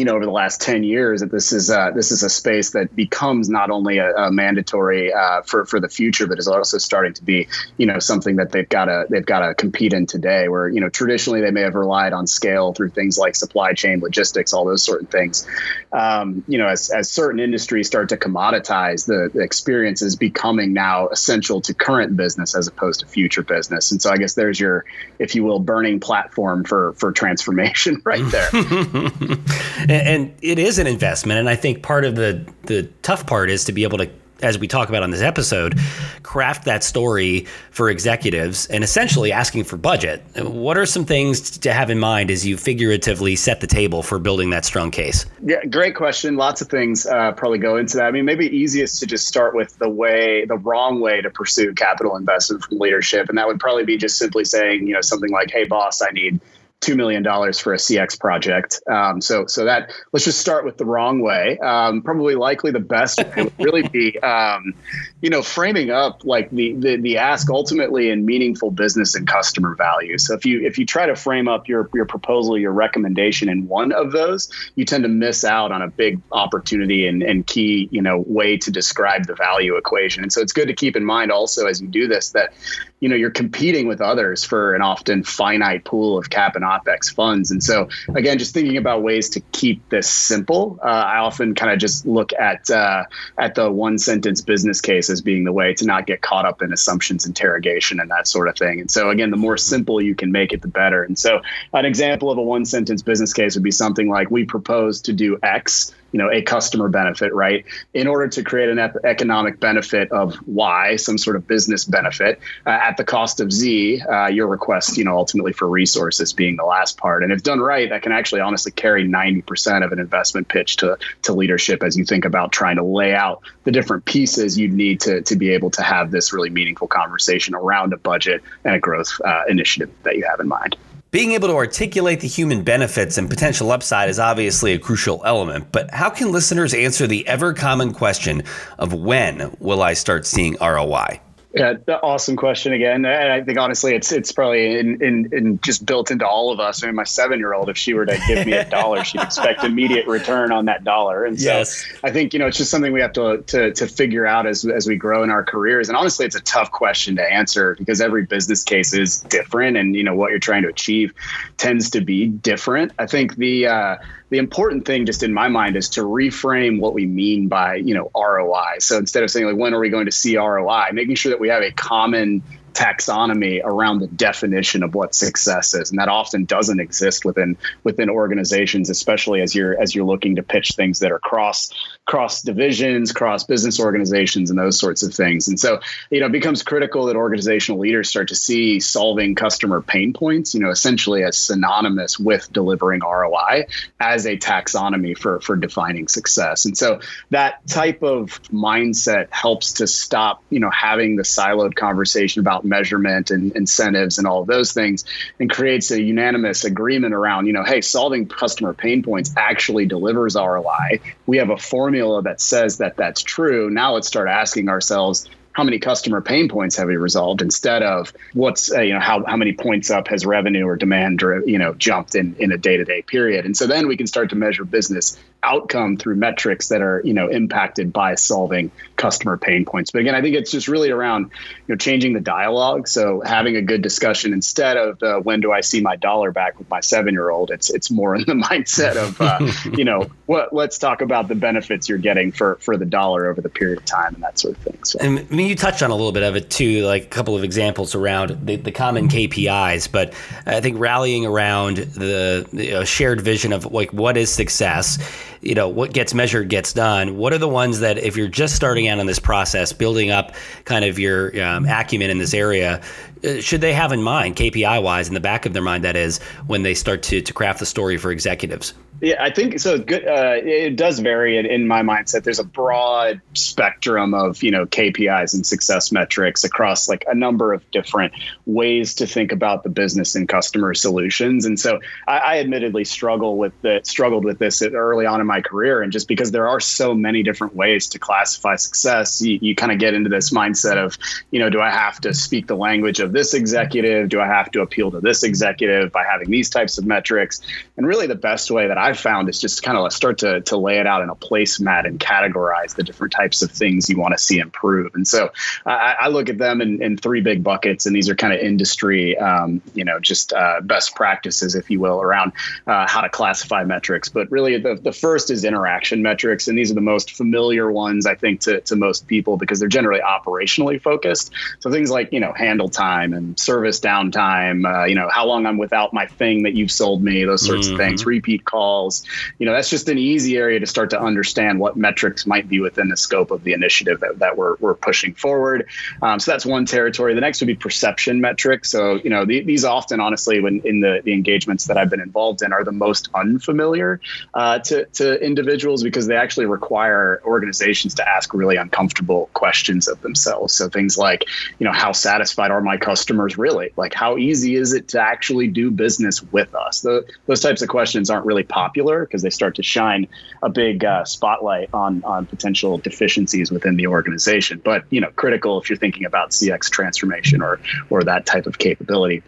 you 0.00 0.06
know 0.06 0.17
over 0.17 0.25
the 0.25 0.32
last 0.32 0.62
10 0.62 0.82
years 0.82 1.20
that 1.20 1.31
this 1.31 1.52
is 1.52 1.70
uh, 1.70 1.91
this 1.94 2.11
is 2.11 2.23
a 2.23 2.31
space 2.31 2.70
that 2.70 2.97
becomes 2.97 3.50
not 3.50 3.70
only 3.70 3.99
a, 3.99 4.11
a 4.14 4.32
mandatory 4.32 5.12
uh, 5.12 5.43
for 5.43 5.67
for 5.67 5.79
the 5.79 5.91
future 5.91 6.26
but 6.26 6.38
is 6.38 6.49
also 6.49 6.79
starting 6.79 7.12
to 7.12 7.23
be 7.23 7.47
you 7.76 7.85
know 7.85 7.99
something 7.99 8.37
that 8.37 8.50
they've 8.50 8.69
got 8.70 8.87
to 8.87 9.05
they've 9.11 9.26
got 9.26 9.41
to 9.41 9.55
compete 9.55 9.93
in 9.93 10.06
today 10.06 10.49
where 10.49 10.70
you 10.70 10.81
know 10.81 10.88
traditionally 10.88 11.43
they 11.43 11.50
may 11.50 11.61
have 11.61 11.75
relied 11.75 12.14
on 12.14 12.26
scale 12.26 12.73
through 12.73 12.88
things 12.88 13.19
like 13.19 13.37
supply 13.37 13.75
chain 13.75 14.00
logistics 14.00 14.55
all 14.55 14.64
those 14.64 14.82
sort 14.82 15.02
of 15.02 15.11
things. 15.11 15.47
Um, 15.93 16.44
you 16.49 16.56
know 16.56 16.69
as, 16.69 16.88
as 16.88 17.11
certain 17.11 17.38
industries 17.38 17.87
start 17.87 18.08
to 18.08 18.17
commoditize 18.17 19.06
the, 19.06 19.31
the 19.35 19.43
experience 19.43 20.00
is 20.00 20.17
becoming 20.17 20.73
now 20.73 21.08
essential 21.08 21.61
to 21.61 21.75
current 21.75 22.17
business 22.17 22.55
as 22.55 22.69
opposed 22.69 23.00
to 23.00 23.06
future 23.06 23.43
business. 23.43 23.91
And 23.91 24.00
so 24.00 24.11
I 24.11 24.17
guess 24.17 24.32
there's 24.32 24.58
your 24.58 24.87
if 25.19 25.35
you 25.35 25.44
will 25.44 25.58
burning 25.58 26.00
platform 26.00 26.64
for 26.64 26.94
for 26.94 27.12
transformation 27.12 28.00
right 28.06 28.25
there 28.31 28.49
and, 29.90 30.08
and 30.08 30.34
it 30.42 30.58
is 30.58 30.78
an 30.78 30.87
investment. 30.87 31.38
And 31.38 31.48
I 31.48 31.56
think 31.56 31.82
part 31.82 32.04
of 32.04 32.14
the 32.14 32.46
the 32.62 32.84
tough 33.02 33.26
part 33.26 33.50
is 33.50 33.64
to 33.64 33.72
be 33.72 33.82
able 33.82 33.98
to 33.98 34.10
as 34.42 34.58
we 34.58 34.66
talk 34.66 34.88
about 34.88 35.02
on 35.02 35.10
this 35.10 35.20
episode, 35.20 35.78
craft 36.22 36.64
that 36.64 36.82
story 36.82 37.46
for 37.70 37.90
executives 37.90 38.66
and 38.66 38.82
essentially 38.82 39.32
asking 39.32 39.64
for 39.64 39.76
budget. 39.76 40.22
What 40.37 40.78
are 40.78 40.87
some 40.87 41.04
things 41.04 41.58
to 41.58 41.72
have 41.72 41.90
in 41.90 41.98
mind 41.98 42.31
as 42.31 42.46
you 42.46 42.56
figuratively 42.56 43.37
set 43.37 43.60
the 43.60 43.66
table 43.66 44.02
for 44.02 44.19
building 44.19 44.50
that 44.50 44.64
strong 44.64 44.90
case? 44.90 45.26
Yeah, 45.44 45.64
great 45.66 45.94
question. 45.94 46.36
Lots 46.36 46.60
of 46.60 46.69
things 46.69 47.06
uh, 47.06 47.32
probably 47.32 47.58
go 47.58 47.76
into 47.76 47.98
that. 47.98 48.06
I 48.06 48.10
mean, 48.10 48.25
maybe 48.25 48.46
easiest 48.46 49.00
to 49.00 49.06
just 49.06 49.26
start 49.26 49.54
with 49.54 49.76
the 49.78 49.88
way, 49.88 50.44
the 50.46 50.56
wrong 50.56 51.00
way 51.00 51.20
to 51.20 51.31
pursue 51.31 51.75
capital 51.75 52.16
investment 52.16 52.64
from 52.64 52.78
leadership. 52.78 53.28
And 53.28 53.38
that 53.38 53.46
would 53.46 53.60
probably 53.60 53.84
be 53.84 53.96
just 53.96 54.19
simply 54.19 54.44
saying, 54.44 54.86
you 54.86 54.94
know, 54.94 55.00
something 55.00 55.31
like, 55.31 55.50
hey, 55.50 55.64
boss, 55.64 56.00
I 56.02 56.10
need 56.12 56.40
two 56.81 56.97
million 56.97 57.23
dollars 57.23 57.59
for 57.59 57.75
a 57.75 57.77
CX 57.77 58.19
project. 58.19 58.81
Um, 58.91 59.21
so 59.21 59.47
so 59.47 59.65
that 59.67 59.91
let's 60.12 60.25
just 60.25 60.41
start 60.41 60.65
with 60.65 60.79
the 60.79 60.85
wrong 60.85 61.21
way. 61.21 61.59
Um, 61.59 62.03
probably 62.03 62.35
likely 62.35 62.71
the 62.71 62.81
best 62.81 63.23
would 63.37 63.53
really 63.59 63.87
be 63.87 64.19
um, 64.19 64.75
you 65.20 65.28
know 65.28 65.43
framing 65.43 65.90
up 65.90 66.25
like 66.25 66.50
the, 66.50 66.75
the 66.75 66.96
the 66.96 67.19
ask 67.19 67.50
ultimately 67.50 68.11
in 68.11 68.25
meaningful 68.25 68.70
business 68.70 69.14
and 69.14 69.26
customer 69.26 69.75
value. 69.75 70.19
So 70.19 70.34
if 70.34 70.46
you 70.46 70.64
if 70.67 70.78
you 70.78 70.87
try 70.87 71.06
to 71.06 71.17
frame 71.17 71.49
up 71.49 71.69
your 71.69 71.90
your 71.93 72.06
proposal, 72.06 72.58
your 72.58 72.72
recommendation 72.72 73.49
in 73.49 73.69
one 73.69 73.93
of 73.93 74.12
those, 74.12 74.50
you 74.75 74.84
tend 74.84 75.05
to 75.05 75.08
miss 75.08 75.44
out 75.44 75.72
on 75.72 75.82
a 75.82 75.88
big 75.88 76.20
opportunity 76.32 77.06
and, 77.06 77.22
and 77.22 77.46
key 77.46 77.88
you 77.90 78.02
know 78.02 78.25
way 78.26 78.56
to 78.58 78.70
describe 78.70 79.26
the 79.26 79.34
value 79.34 79.76
equation. 79.76 80.22
And 80.22 80.32
so 80.32 80.40
it's 80.40 80.52
good 80.52 80.69
to 80.69 80.75
keep 80.75 80.96
in 80.96 81.05
mind 81.05 81.31
also 81.31 81.67
as 81.67 81.81
you 81.81 81.88
do 81.88 82.08
this 82.08 82.31
that 82.31 82.52
you 83.00 83.08
know 83.08 83.17
you're 83.17 83.31
competing 83.31 83.88
with 83.88 84.00
others 84.00 84.44
for 84.44 84.75
an 84.75 84.82
often 84.82 85.25
finite 85.25 85.84
pool 85.84 86.19
of 86.19 86.31
cap 86.31 86.55
and 86.55 86.64
opex 86.64 87.12
funds 87.12 87.50
and 87.50 87.62
so 87.62 87.88
again 88.14 88.38
just 88.38 88.55
thinking 88.55 88.76
about 88.76 89.02
ways 89.02 89.31
to 89.31 89.40
keep 89.52 89.88
this 89.88 90.08
simple 90.08 90.78
uh, 90.82 90.87
i 90.87 91.17
often 91.17 91.55
kind 91.55 91.72
of 91.72 91.78
just 91.78 92.06
look 92.06 92.32
at 92.34 92.70
uh, 92.70 93.05
at 93.38 93.55
the 93.55 93.70
one 93.70 93.99
sentence 93.99 94.43
business 94.43 94.81
case 94.81 95.09
as 95.10 95.20
being 95.20 95.44
the 95.44 95.52
way 95.52 95.74
to 95.74 95.84
not 95.84 96.06
get 96.06 96.20
caught 96.20 96.46
up 96.46 96.62
in 96.62 96.72
assumptions 96.72 97.26
interrogation 97.26 98.00
and 98.00 98.10
that 98.10 98.26
sort 98.26 98.48
of 98.48 98.56
thing. 98.56 98.80
And 98.80 98.90
so 98.90 99.10
again 99.10 99.30
the 99.30 99.36
more 99.36 99.56
simple 99.56 100.00
you 100.00 100.14
can 100.14 100.32
make 100.32 100.52
it 100.52 100.62
the 100.62 100.68
better. 100.68 101.02
And 101.02 101.18
so 101.18 101.40
an 101.72 101.84
example 101.84 102.30
of 102.30 102.38
a 102.38 102.42
one 102.42 102.64
sentence 102.64 103.02
business 103.02 103.32
case 103.32 103.54
would 103.54 103.64
be 103.64 103.70
something 103.70 104.08
like 104.08 104.30
we 104.30 104.44
propose 104.44 105.02
to 105.02 105.12
do 105.12 105.38
x 105.42 105.94
you 106.12 106.18
know 106.18 106.30
a 106.30 106.42
customer 106.42 106.88
benefit 106.88 107.32
right? 107.34 107.64
In 107.94 108.06
order 108.06 108.28
to 108.28 108.42
create 108.42 108.68
an 108.68 108.78
ep- 108.78 109.04
economic 109.04 109.60
benefit 109.60 110.12
of 110.12 110.36
y 110.46 110.96
some 110.96 111.19
sort 111.19 111.36
of 111.36 111.46
business 111.46 111.84
benefit 111.84 112.40
uh, 112.67 112.70
at 112.70 112.96
the 112.96 113.05
cost 113.05 113.40
of 113.40 113.52
z 113.52 114.00
uh, 114.00 114.26
your 114.29 114.46
request 114.46 114.96
you 114.96 115.05
know 115.05 115.17
ultimately 115.17 115.52
for 115.52 115.69
resources 115.69 116.32
being 116.32 116.56
the 116.56 116.64
last 116.64 116.96
part. 116.96 117.22
And 117.22 117.32
if 117.32 117.43
done 117.43 117.60
right 117.60 117.88
that 117.90 118.02
can 118.02 118.12
actually 118.12 118.40
honestly 118.40 118.72
carry 118.72 119.06
90% 119.06 119.84
of 119.84 119.93
an 119.93 119.98
investment 119.98 120.48
pitch 120.48 120.76
to 120.79 120.98
to 121.22 121.32
leadership 121.32 121.82
as 121.82 121.96
you 121.96 122.05
think 122.05 122.24
about 122.24 122.52
trying 122.52 122.76
to 122.76 122.84
lay 122.84 123.14
out 123.14 123.43
the 123.64 123.70
different 123.70 124.05
pieces 124.05 124.58
you'd 124.58 124.72
need 124.72 125.00
to 125.00 125.22
to 125.22 125.36
be 125.36 125.50
able 125.50 125.70
to 125.70 125.82
have 125.82 126.10
this 126.10 126.32
really 126.32 126.50
meaningful 126.50 126.88
conversation 126.88 127.55
around 127.55 127.93
a 127.93 127.96
budget 127.96 128.43
and 128.64 128.74
a 128.74 128.79
growth 128.79 129.20
uh, 129.24 129.43
initiative 129.48 129.90
that 130.02 130.17
you 130.17 130.26
have 130.29 130.40
in 130.40 130.48
mind 130.48 130.76
being 131.10 131.32
able 131.32 131.48
to 131.48 131.55
articulate 131.55 132.20
the 132.20 132.29
human 132.29 132.62
benefits 132.62 133.19
and 133.19 133.29
potential 133.29 133.72
upside 133.72 134.08
is 134.08 134.20
obviously 134.20 134.72
a 134.72 134.79
crucial 134.79 135.20
element, 135.24 135.67
but 135.72 135.90
how 135.90 136.08
can 136.08 136.31
listeners 136.31 136.72
answer 136.72 137.06
the 137.06 137.26
ever 137.26 137.52
common 137.52 137.93
question 137.93 138.44
of 138.79 138.93
when 138.93 139.56
will 139.58 139.82
I 139.82 139.94
start 139.94 140.24
seeing 140.24 140.56
ROI? 140.60 141.20
Yeah, 141.52 141.74
awesome 141.88 142.36
question 142.36 142.72
again. 142.72 143.04
And 143.04 143.32
I 143.32 143.42
think 143.42 143.58
honestly, 143.58 143.94
it's 143.96 144.12
it's 144.12 144.30
probably 144.30 144.78
in, 144.78 145.02
in, 145.02 145.28
in 145.32 145.60
just 145.60 145.84
built 145.84 146.12
into 146.12 146.26
all 146.26 146.52
of 146.52 146.60
us. 146.60 146.84
I 146.84 146.86
mean, 146.86 146.94
my 146.94 147.04
seven 147.04 147.40
year 147.40 147.52
old, 147.52 147.69
if 147.69 147.76
she 147.76 147.92
were 147.92 148.06
to 148.06 148.22
give 148.28 148.46
me 148.46 148.52
a 148.52 148.69
dollar, 148.70 149.02
she'd 149.02 149.20
expect 149.20 149.64
immediate 149.64 150.06
return 150.06 150.52
on 150.52 150.66
that 150.66 150.84
dollar. 150.84 151.24
And 151.24 151.40
so 151.40 151.46
yes. 151.46 151.84
I 152.04 152.12
think 152.12 152.34
you 152.34 152.38
know 152.38 152.46
it's 152.46 152.56
just 152.56 152.70
something 152.70 152.92
we 152.92 153.00
have 153.00 153.14
to, 153.14 153.42
to 153.48 153.72
to 153.72 153.86
figure 153.88 154.26
out 154.26 154.46
as 154.46 154.64
as 154.64 154.86
we 154.86 154.94
grow 154.94 155.24
in 155.24 155.30
our 155.30 155.42
careers. 155.42 155.88
And 155.88 155.98
honestly, 155.98 156.24
it's 156.24 156.36
a 156.36 156.40
tough 156.40 156.70
question 156.70 157.16
to 157.16 157.22
answer 157.22 157.74
because 157.76 158.00
every 158.00 158.26
business 158.26 158.62
case 158.62 158.94
is 158.94 159.20
different, 159.22 159.76
and 159.76 159.96
you 159.96 160.04
know 160.04 160.14
what 160.14 160.30
you're 160.30 160.38
trying 160.38 160.62
to 160.62 160.69
achieve 160.69 161.12
tends 161.56 161.90
to 161.90 162.00
be 162.00 162.28
different. 162.28 162.92
I 162.96 163.06
think 163.06 163.34
the 163.34 163.66
uh, 163.66 163.96
the 164.31 164.39
important 164.39 164.87
thing 164.87 165.06
just 165.06 165.22
in 165.22 165.34
my 165.34 165.49
mind 165.49 165.77
is 165.77 165.91
to 165.91 166.03
reframe 166.03 166.81
what 166.81 166.94
we 166.94 167.05
mean 167.05 167.49
by 167.49 167.75
you 167.75 167.94
know 167.94 168.10
ROI. 168.15 168.79
So 168.79 168.96
instead 168.96 169.22
of 169.22 169.31
saying 169.31 169.46
like 169.46 169.56
when 169.56 169.75
are 169.75 169.81
we 169.81 169.91
going 169.91 170.06
to 170.06 170.13
see 170.13 170.37
ROI, 170.39 170.87
making 170.93 171.17
sure 171.17 171.31
that 171.31 171.41
we 171.41 171.49
have 171.49 171.63
a 171.63 171.72
common 171.72 172.43
taxonomy 172.72 173.60
around 173.65 174.00
the 174.00 174.06
definition 174.06 174.82
of 174.82 174.94
what 174.94 175.15
success 175.15 175.74
is 175.74 175.91
and 175.91 175.98
that 175.98 176.08
often 176.08 176.44
doesn't 176.44 176.81
exist 176.81 177.24
within 177.24 177.56
within 177.84 178.10
organizations 178.10 178.91
especially 178.91 179.41
as 179.41 179.55
you're 179.55 179.81
as 179.81 179.94
you're 179.94 180.05
looking 180.05 180.36
to 180.36 180.43
pitch 180.43 180.72
things 180.72 181.00
that 181.00 181.12
are 181.12 181.19
cross 181.19 181.70
cross 182.06 182.43
divisions 182.43 183.12
cross 183.12 183.44
business 183.44 183.81
organizations 183.81 184.50
and 184.50 184.58
those 184.58 184.79
sorts 184.79 185.03
of 185.03 185.15
things. 185.15 185.48
And 185.48 185.58
so 185.58 185.81
you 186.10 186.20
know 186.20 186.27
it 186.27 186.32
becomes 186.32 186.62
critical 186.62 187.06
that 187.06 187.17
organizational 187.17 187.81
leaders 187.81 188.08
start 188.08 188.29
to 188.29 188.34
see 188.34 188.81
solving 188.81 189.34
customer 189.34 189.81
pain 189.81 190.12
points 190.12 190.55
you 190.55 190.60
know 190.60 190.70
essentially 190.70 191.24
as 191.24 191.36
synonymous 191.36 192.19
with 192.19 192.53
delivering 192.53 193.00
ROI 193.00 193.67
as 193.98 194.27
a 194.27 194.36
taxonomy 194.36 195.17
for 195.17 195.41
for 195.41 195.56
defining 195.56 196.08
success. 196.08 196.65
And 196.65 196.77
so 196.77 197.00
that 197.31 197.67
type 197.67 198.03
of 198.03 198.43
mindset 198.44 199.29
helps 199.31 199.74
to 199.74 199.86
stop 199.86 200.43
you 200.50 200.60
know 200.60 200.70
having 200.70 201.17
the 201.17 201.22
siloed 201.22 201.74
conversation 201.74 202.41
about 202.41 202.59
measurement 202.64 203.31
and 203.31 203.55
incentives 203.56 204.19
and 204.19 204.26
all 204.26 204.43
of 204.43 204.46
those 204.46 204.72
things 204.72 205.05
and 205.38 205.50
creates 205.50 205.90
a 205.90 206.00
unanimous 206.00 206.64
agreement 206.64 207.14
around, 207.14 207.46
you 207.46 207.52
know, 207.52 207.64
hey, 207.64 207.81
solving 207.81 208.26
customer 208.26 208.74
pain 208.74 209.02
points 209.02 209.32
actually 209.36 209.86
delivers 209.86 210.34
ROI. 210.34 211.00
We 211.26 211.38
have 211.38 211.50
a 211.50 211.58
formula 211.58 212.22
that 212.22 212.40
says 212.40 212.79
that 212.79 212.96
that's 212.96 213.22
true. 213.22 213.70
Now 213.70 213.94
let's 213.94 214.08
start 214.08 214.29
asking 214.29 214.69
ourselves, 214.69 215.29
how 215.52 215.64
many 215.64 215.79
customer 215.79 216.20
pain 216.20 216.48
points 216.48 216.76
have 216.76 216.86
we 216.86 216.96
resolved 216.96 217.43
instead 217.43 217.82
of 217.82 218.12
what's 218.34 218.72
uh, 218.72 218.81
you 218.81 218.94
know 218.94 219.00
how, 219.00 219.24
how 219.24 219.36
many 219.36 219.52
points 219.52 219.90
up 219.90 220.08
has 220.08 220.24
revenue 220.24 220.64
or 220.64 220.76
demand 220.76 221.22
you 221.44 221.58
know 221.58 221.74
jumped 221.74 222.14
in 222.14 222.36
in 222.38 222.52
a 222.52 222.58
day-to-day 222.58 223.02
period 223.02 223.44
and 223.44 223.56
so 223.56 223.67
then 223.67 223.88
we 223.88 223.96
can 223.96 224.06
start 224.06 224.31
to 224.31 224.36
measure 224.36 224.64
business 224.64 225.19
outcome 225.43 225.97
through 225.97 226.17
metrics 226.17 226.69
that 226.69 226.82
are 226.82 227.01
you 227.05 227.15
know 227.15 227.29
impacted 227.29 227.93
by 227.93 228.15
solving 228.15 228.70
customer 228.97 229.37
pain 229.37 229.65
points. 229.65 229.91
But 229.91 230.01
again 230.01 230.15
i 230.15 230.20
think 230.20 230.37
it's 230.37 230.51
just 230.51 230.69
really 230.69 230.91
around 230.91 231.31
you 231.67 231.75
know 231.75 231.77
changing 231.77 232.13
the 232.13 232.20
dialogue. 232.20 232.89
So 232.89 233.23
having 233.25 233.56
a 233.56 233.63
good 233.63 233.82
discussion 233.82 234.32
instead 234.32 234.77
of 234.77 234.99
the 234.99 235.20
when 235.20 235.41
do 235.41 235.53
i 235.53 235.61
see 235.61 235.81
my 235.81 235.97
dollar 235.97 236.31
back 236.31 236.59
with 236.59 236.69
my 236.69 236.81
seven 236.81 237.15
year 237.15 237.31
old 237.31 237.51
it's 237.51 237.70
it's 237.70 237.91
more 237.91 238.15
in 238.15 238.23
the 238.23 238.35
mindset 238.51 238.97
of 238.97 239.20
uh, 239.20 239.70
you 239.77 239.85
know 239.85 240.11
what 240.27 240.53
let's 240.53 240.79
talk 240.79 241.01
about 241.01 241.29
the 241.29 241.35
benefits 241.35 241.89
you're 241.89 241.99
getting 241.99 242.32
for 242.32 242.56
for 242.56 242.77
the 242.77 242.87
dollar 242.87 243.27
over 243.27 243.41
the 243.41 243.49
period 243.49 243.79
of 243.79 243.85
time 243.85 244.15
and 244.15 244.23
that 244.23 244.39
sort 244.39 244.56
of 244.56 244.63
thing 244.63 244.79
so. 244.85 244.99
And 245.01 245.20
I 245.20 245.35
mean 245.35 245.49
you 245.49 245.56
touched 245.56 245.82
on 245.82 245.91
a 245.91 245.94
little 245.94 246.13
bit 246.13 246.23
of 246.23 246.37
it 246.37 246.51
too 246.51 246.85
like 246.85 247.05
a 247.05 247.09
couple 247.09 247.37
of 247.37 247.44
examples 247.44 247.94
around 247.94 248.47
the, 248.47 248.56
the 248.56 248.73
common 248.73 249.09
KPIs 249.09 249.91
but 249.91 250.13
I 250.47 250.61
think 250.61 250.79
rallying 250.79 251.25
around 251.25 251.79
the, 251.79 252.47
the 252.53 252.85
shared 252.85 253.20
vision 253.20 253.53
of 253.53 253.67
like 253.73 253.93
what 253.93 254.17
is 254.17 254.31
success 254.31 254.99
you 255.41 255.55
know 255.55 255.69
what 255.69 255.93
gets 255.93 256.13
measured 256.13 256.49
gets 256.49 256.73
done 256.73 257.17
what 257.17 257.32
are 257.32 257.39
the 257.39 257.49
ones 257.49 257.81
that 257.81 257.99
if 257.99 258.17
you're 258.17 258.29
just 258.29 258.55
starting 258.55 258.89
out 258.89 258.99
on 258.99 259.06
this 259.06 259.19
process 259.19 259.73
building 259.73 260.11
up 260.11 260.35
kind 260.65 260.85
of 260.85 260.99
your 260.99 261.41
um, 261.43 261.65
acumen 261.67 262.11
in 262.11 262.19
this 262.19 262.35
area 262.35 262.81
uh, 263.25 263.41
should 263.41 263.61
they 263.61 263.73
have 263.73 263.93
in 263.93 264.03
mind 264.03 264.37
kpi 264.37 264.82
wise 264.82 265.09
in 265.09 265.15
the 265.15 265.20
back 265.20 265.47
of 265.47 265.53
their 265.53 265.63
mind 265.63 265.85
that 265.85 265.97
is 265.97 266.19
when 266.47 266.63
they 266.63 266.75
start 266.75 267.03
to, 267.03 267.20
to 267.20 267.32
craft 267.32 267.59
the 267.59 267.67
story 267.67 267.97
for 267.97 268.11
executives 268.11 268.75
yeah, 269.01 269.23
I 269.23 269.31
think 269.31 269.59
so. 269.61 269.79
Good. 269.79 270.06
Uh, 270.06 270.35
it 270.37 270.77
does 270.77 270.99
vary 270.99 271.39
in, 271.39 271.47
in, 271.47 271.67
my 271.67 271.81
mindset. 271.82 272.23
There's 272.23 272.39
a 272.39 272.44
broad 272.44 273.23
spectrum 273.32 274.13
of 274.13 274.43
you 274.43 274.51
know 274.51 274.67
KPIs 274.67 275.32
and 275.32 275.47
success 275.47 275.91
metrics 275.91 276.44
across 276.44 276.87
like 276.87 277.05
a 277.09 277.15
number 277.15 277.55
of 277.55 277.69
different 277.70 278.13
ways 278.44 278.94
to 278.97 279.06
think 279.06 279.32
about 279.32 279.63
the 279.63 279.70
business 279.70 280.15
and 280.17 280.29
customer 280.29 280.75
solutions. 280.75 281.47
And 281.47 281.59
so 281.59 281.81
I, 282.06 282.19
I 282.19 282.39
admittedly 282.41 282.85
struggle 282.85 283.39
with 283.39 283.55
the 283.63 283.81
struggled 283.85 284.25
with 284.25 284.39
this 284.39 284.61
early 284.61 285.06
on 285.06 285.20
in 285.20 285.27
my 285.31 285.41
career, 285.41 285.82
and 285.82 285.93
just 285.93 286.08
because 286.08 286.31
there 286.32 286.49
are 286.49 286.60
so 286.60 286.94
many 286.94 287.22
different 287.22 287.55
ways 287.55 287.89
to 287.89 287.99
classify 287.99 288.56
success, 288.56 289.22
you, 289.22 289.39
you 289.41 289.55
kind 289.55 289.72
of 289.72 289.79
get 289.79 289.94
into 289.94 290.10
this 290.10 290.31
mindset 290.31 290.77
of 290.77 290.99
you 291.31 291.39
know, 291.39 291.51
do 291.51 291.60
I 291.60 291.70
have 291.70 292.01
to 292.03 292.15
speak 292.15 292.46
the 292.46 292.56
language 292.56 293.01
of 293.01 293.13
this 293.13 293.34
executive? 293.34 294.08
Do 294.08 294.20
I 294.20 294.27
have 294.27 294.51
to 294.53 294.63
appeal 294.63 294.91
to 294.91 295.01
this 295.01 295.22
executive 295.22 295.93
by 295.93 296.05
having 296.05 296.31
these 296.31 296.51
types 296.51 296.79
of 296.79 296.87
metrics? 296.87 297.41
And 297.77 297.87
really, 297.87 298.06
the 298.06 298.15
best 298.15 298.51
way 298.51 298.69
that 298.69 298.79
I've 298.79 298.99
found 298.99 299.29
is 299.29 299.41
just 299.41 299.63
kind 299.63 299.79
of 299.79 299.93
start 299.93 300.19
to, 300.19 300.41
to 300.43 300.56
lay 300.56 300.79
it 300.79 300.87
out 300.87 301.03
in 301.03 301.08
a 301.08 301.15
placemat 301.15 301.87
and 301.87 301.99
categorize 301.99 302.75
the 302.75 302.82
different 302.82 303.13
types 303.13 303.43
of 303.43 303.51
things 303.51 303.89
you 303.89 303.99
want 303.99 304.13
to 304.13 304.19
see 304.19 304.39
improve. 304.39 304.94
And 304.94 305.06
so 305.06 305.31
I, 305.65 305.96
I 306.01 306.08
look 306.08 306.29
at 306.29 306.39
them 306.39 306.60
in, 306.60 306.82
in, 306.82 306.96
three 306.96 307.20
big 307.20 307.43
buckets, 307.43 307.87
and 307.87 307.94
these 307.96 308.08
are 308.10 308.15
kind 308.15 308.32
of 308.32 308.41
industry, 308.41 309.17
um, 309.17 309.63
you 309.75 309.84
know, 309.84 309.99
just 310.01 310.32
uh, 310.32 310.60
best 310.60 310.94
practices, 310.94 311.55
if 311.55 311.70
you 311.70 311.81
will, 311.81 312.03
around 312.03 312.32
uh, 312.67 312.87
how 312.87 313.01
to 313.01 313.08
classify 313.08 313.65
metrics. 313.65 314.08
But 314.08 314.31
really, 314.31 314.58
the, 314.58 314.75
the 314.75 314.93
first 314.93 315.19
is 315.29 315.44
interaction 315.44 316.00
metrics, 316.00 316.48
and 316.48 316.56
these 316.56 316.70
are 316.70 316.74
the 316.74 316.81
most 316.81 317.12
familiar 317.12 317.70
ones, 317.70 318.06
I 318.06 318.15
think, 318.15 318.41
to, 318.43 318.62
to 318.62 318.77
most 318.77 319.06
people 319.06 319.36
because 319.36 319.60
they're 319.60 319.69
generally 319.69 320.00
operationally 320.00 320.81
focused. 320.81 321.32
So 321.58 321.70
things 321.70 321.91
like, 321.91 322.15
you 322.15 322.20
know, 322.20 322.32
handle 322.32 322.70
time 322.70 323.12
and 323.12 323.39
service 323.39 323.81
downtime, 323.81 324.65
uh, 324.65 324.86
you 324.86 324.94
know, 324.94 325.10
how 325.10 325.27
long 325.27 325.44
I'm 325.44 325.58
without 325.58 325.93
my 325.93 326.06
thing 326.06 326.44
that 326.44 326.55
you've 326.55 326.70
sold 326.70 327.05
me, 327.05 327.24
those 327.24 327.44
sorts 327.44 327.67
mm-hmm. 327.67 327.74
of 327.74 327.81
things, 327.81 328.06
repeat 328.06 328.44
calls 328.44 328.60
calls. 328.60 329.05
You 329.39 329.46
know, 329.46 329.53
that's 329.53 329.70
just 329.70 329.89
an 329.89 329.98
easy 329.98 330.36
area 330.36 330.60
to 330.60 330.67
start 330.67 330.91
to 330.91 331.00
understand 331.00 331.58
what 331.58 331.77
metrics 331.77 332.27
might 332.27 332.48
be 332.48 332.60
within 332.60 332.89
the 332.89 332.96
scope 332.96 333.31
of 333.31 333.43
the 333.43 333.53
initiative 333.53 334.00
that, 334.00 334.19
that 334.19 334.36
we're, 334.36 334.56
we're 334.60 334.74
pushing 334.74 335.15
forward. 335.15 335.67
Um, 336.03 336.20
so 336.20 336.31
that's 336.31 336.46
one 336.46 336.67
territory. 336.67 337.15
The 337.15 337.20
next 337.20 337.41
would 337.41 337.46
be 337.46 337.56
perception 337.56 338.20
metrics. 338.20 338.70
So, 338.70 338.94
you 338.94 339.10
know, 339.10 339.24
the, 339.24 339.41
these 339.43 339.65
often, 339.65 340.00
honestly, 340.00 340.41
when 340.41 340.60
in 340.65 340.81
the, 340.81 341.00
the 341.05 341.12
engagements 341.12 341.67
that 341.67 341.77
I've 341.77 341.91
been 341.91 342.00
involved 342.00 342.43
in, 342.43 342.53
are 342.53 342.65
the 342.65 342.72
most 342.72 343.08
unfamiliar 343.15 344.00
uh, 344.34 344.58
to, 344.60 344.84
to 344.86 345.09
individuals 345.19 345.82
because 345.82 346.06
they 346.06 346.17
actually 346.17 346.46
require 346.46 347.20
organizations 347.24 347.94
to 347.94 348.08
ask 348.08 348.34
really 348.34 348.56
uncomfortable 348.56 349.31
questions 349.34 349.88
of 349.88 350.00
themselves. 350.00 350.55
So 350.55 350.69
things 350.69 350.98
like, 350.98 351.24
you 351.58 351.64
know, 351.64 351.72
how 351.72 351.93
satisfied 351.93 352.50
are 352.50 352.60
my 352.60 352.76
customers 352.76 353.38
really? 353.38 353.70
Like, 353.76 353.94
how 353.94 354.19
easy 354.19 354.56
is 354.56 354.72
it 354.72 354.88
to 354.88 355.00
actually 355.00 355.48
do 355.48 355.70
business 355.70 356.22
with 356.22 356.55
us? 356.55 356.81
The, 356.81 357.05
those 357.26 357.40
types 357.40 357.62
of 357.62 357.69
questions 357.69 358.10
aren't 358.10 358.26
really 358.26 358.44
popular 358.44 359.05
because 359.05 359.22
they 359.22 359.31
start 359.31 359.56
to 359.56 359.62
shine 359.62 360.08
a 360.43 360.48
big 360.48 360.84
uh, 360.84 361.05
spotlight 361.05 361.70
on 361.72 362.02
on 362.05 362.26
potential 362.26 362.79
deficiencies 362.79 363.50
within 363.50 363.76
the 363.76 363.86
organization. 363.86 364.60
But 364.64 364.84
you 364.90 365.00
know, 365.00 365.10
critical 365.17 365.60
if 365.60 365.70
you're 365.70 365.79
thinking 365.79 366.05
about 366.05 366.31
CX 366.31 366.70
transformation 366.70 367.43
or 367.43 367.60
or 367.88 368.02
that 368.05 368.26
type 368.26 368.46
of 368.46 368.58
capability. 368.58 369.22